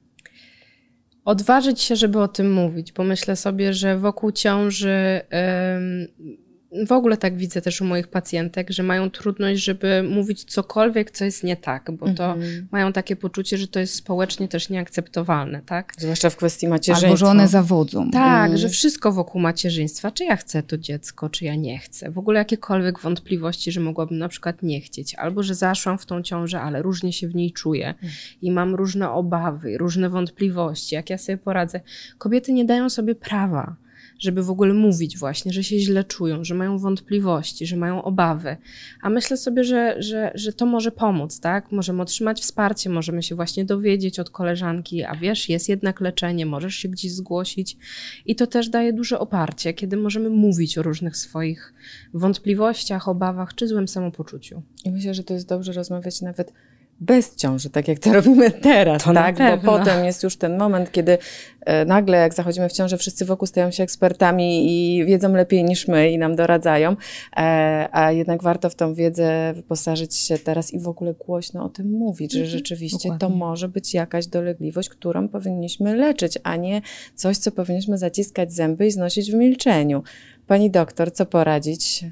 odważyć 1.26 1.82
się, 1.82 1.96
żeby 1.96 2.20
o 2.20 2.28
tym 2.28 2.54
mówić, 2.54 2.92
bo 2.92 3.04
myślę 3.04 3.36
sobie, 3.36 3.74
że 3.74 3.98
wokół 3.98 4.32
ciąży 4.32 5.22
um, 5.32 6.38
w 6.86 6.92
ogóle 6.92 7.18
tak 7.18 7.38
widzę 7.38 7.62
też 7.62 7.82
u 7.82 7.86
moich 7.86 8.08
pacjentek, 8.08 8.70
że 8.70 8.84
mają 8.84 9.10
trudność, 9.10 9.64
żeby 9.64 10.04
mówić 10.04 10.44
cokolwiek, 10.44 11.12
co 11.12 11.26
jest 11.26 11.44
nie 11.44 11.58
tak, 11.58 11.92
bo 11.92 12.06
to 12.14 12.34
mhm. 12.34 12.68
mają 12.72 12.94
takie 12.94 13.16
poczucie, 13.16 13.58
że 13.58 13.68
to 13.68 13.80
jest 13.80 13.96
społecznie 13.96 14.48
też 14.48 14.70
nieakceptowalne, 14.70 15.62
tak? 15.66 15.94
Zwłaszcza 15.98 16.30
w 16.30 16.36
kwestii 16.36 16.68
macierzyństwa. 16.68 17.08
Albo 17.08 17.18
że 17.18 17.26
one 17.26 17.48
zawodzą. 17.48 18.12
Tak, 18.12 18.48
mm. 18.48 18.58
że 18.58 18.70
wszystko 18.70 19.12
wokół 19.12 19.42
macierzyństwa, 19.42 20.12
czy 20.12 20.24
ja 20.24 20.36
chcę 20.36 20.64
to 20.64 20.78
dziecko, 20.78 21.30
czy 21.30 21.46
ja 21.46 21.56
nie 21.56 21.80
chcę. 21.80 22.12
W 22.12 22.18
ogóle 22.18 22.40
jakiekolwiek 22.40 23.00
wątpliwości, 23.00 23.72
że 23.72 23.80
mogłabym 23.80 24.18
na 24.18 24.30
przykład 24.30 24.64
nie 24.64 24.82
chcieć, 24.82 25.16
albo 25.16 25.44
że 25.44 25.56
zaszłam 25.56 25.98
w 25.98 26.06
tą 26.06 26.22
ciążę, 26.22 26.62
ale 26.62 26.82
różnie 26.82 27.14
się 27.14 27.28
w 27.28 27.36
niej 27.36 27.52
czuję 27.52 27.88
mm. 27.88 28.14
i 28.42 28.52
mam 28.52 28.76
różne 28.76 29.12
obawy, 29.12 29.78
różne 29.78 30.10
wątpliwości, 30.10 30.96
jak 30.96 31.10
ja 31.10 31.18
sobie 31.18 31.38
poradzę. 31.38 31.82
Kobiety 32.18 32.54
nie 32.54 32.66
dają 32.66 32.90
sobie 32.90 33.16
prawa 33.16 33.76
żeby 34.20 34.44
w 34.44 34.50
ogóle 34.50 34.74
mówić 34.74 35.18
właśnie, 35.18 35.54
że 35.54 35.64
się 35.64 35.80
źle 35.80 36.04
czują, 36.04 36.44
że 36.44 36.56
mają 36.56 36.78
wątpliwości, 36.78 37.66
że 37.66 37.78
mają 37.78 38.04
obawy. 38.04 38.58
A 39.02 39.10
myślę 39.10 39.38
sobie, 39.38 39.64
że, 39.64 39.96
że, 40.00 40.32
że 40.36 40.54
to 40.54 40.66
może 40.66 40.92
pomóc, 40.92 41.40
tak? 41.40 41.72
Możemy 41.72 42.02
otrzymać 42.02 42.42
wsparcie, 42.42 42.90
możemy 42.90 43.24
się 43.24 43.36
właśnie 43.36 43.66
dowiedzieć 43.66 44.20
od 44.20 44.30
koleżanki, 44.30 45.04
a 45.04 45.16
wiesz, 45.16 45.50
jest 45.50 45.70
jednak 45.70 46.02
leczenie, 46.02 46.46
możesz 46.46 46.76
się 46.76 46.90
gdzieś 46.90 47.12
zgłosić. 47.12 47.78
I 48.26 48.36
to 48.36 48.48
też 48.48 48.70
daje 48.70 48.94
duże 48.94 49.20
oparcie, 49.20 49.74
kiedy 49.74 49.98
możemy 49.98 50.30
mówić 50.30 50.78
o 50.78 50.84
różnych 50.84 51.18
swoich 51.18 51.74
wątpliwościach, 52.14 53.08
obawach 53.08 53.56
czy 53.56 53.68
złym 53.68 53.88
samopoczuciu. 53.88 54.62
I 54.86 54.92
myślę, 54.92 55.14
że 55.14 55.24
to 55.24 55.34
jest 55.34 55.50
dobrze 55.50 55.74
rozmawiać 55.74 56.22
nawet 56.22 56.54
bez 57.00 57.36
ciąży, 57.36 57.70
tak 57.70 57.88
jak 57.88 58.00
to 58.00 58.14
robimy 58.20 58.52
teraz, 58.52 59.04
to 59.04 59.14
tak? 59.14 59.38
Bo 59.38 59.78
potem 59.78 60.06
jest 60.06 60.24
już 60.24 60.38
ten 60.38 60.58
moment, 60.58 60.92
kiedy 60.92 61.18
e, 61.66 61.86
nagle, 61.86 62.18
jak 62.18 62.34
zachodzimy 62.34 62.70
w 62.70 62.74
ciążę, 62.74 62.98
wszyscy 62.98 63.26
wokół 63.26 63.48
stają 63.48 63.72
się 63.72 63.84
ekspertami 63.84 64.66
i 64.68 65.06
wiedzą 65.06 65.34
lepiej 65.34 65.64
niż 65.64 65.88
my 65.88 66.12
i 66.12 66.18
nam 66.18 66.36
doradzają, 66.36 66.96
e, 67.38 67.90
a 67.92 68.12
jednak 68.12 68.44
warto 68.44 68.70
w 68.70 68.76
tą 68.76 68.94
wiedzę 68.94 69.54
wyposażyć 69.56 70.16
się 70.16 70.38
teraz 70.38 70.74
i 70.74 70.80
w 70.80 70.88
ogóle 70.88 71.14
głośno 71.14 71.64
o 71.64 71.70
tym 71.70 71.92
mówić, 71.92 72.32
że 72.34 72.40
mhm. 72.40 72.58
rzeczywiście 72.58 73.10
Dokładnie. 73.10 73.28
to 73.28 73.36
może 73.36 73.70
być 73.70 73.94
jakaś 73.94 74.28
dolegliwość, 74.28 74.90
którą 74.90 75.28
powinniśmy 75.28 75.96
leczyć, 75.96 76.38
a 76.44 76.56
nie 76.56 76.82
coś, 77.16 77.38
co 77.38 77.52
powinniśmy 77.52 77.98
zaciskać 77.98 78.54
zęby 78.54 78.88
i 78.88 78.92
znosić 78.92 79.32
w 79.32 79.36
milczeniu. 79.36 80.04
Pani 80.48 80.72
doktor, 80.72 81.14
co 81.14 81.26
poradzić? 81.26 82.06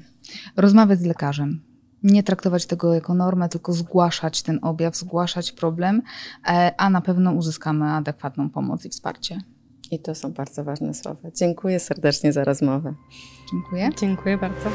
Rozmawiać 0.56 0.98
z 0.98 1.04
lekarzem 1.04 1.75
nie 2.06 2.22
traktować 2.22 2.66
tego 2.66 2.94
jako 2.94 3.14
normę, 3.14 3.48
tylko 3.48 3.72
zgłaszać 3.72 4.42
ten 4.42 4.58
objaw, 4.62 4.96
zgłaszać 4.96 5.52
problem, 5.52 6.02
e, 6.48 6.74
a 6.78 6.90
na 6.90 7.00
pewno 7.00 7.32
uzyskamy 7.32 7.90
adekwatną 7.90 8.50
pomoc 8.50 8.84
i 8.84 8.88
wsparcie. 8.88 9.40
I 9.90 9.98
to 9.98 10.14
są 10.14 10.32
bardzo 10.32 10.64
ważne 10.64 10.94
słowa. 10.94 11.30
Dziękuję 11.34 11.80
serdecznie 11.80 12.32
za 12.32 12.44
rozmowę. 12.44 12.94
Dziękuję. 13.52 13.90
Dziękuję 14.00 14.38
bardzo. 14.38 14.70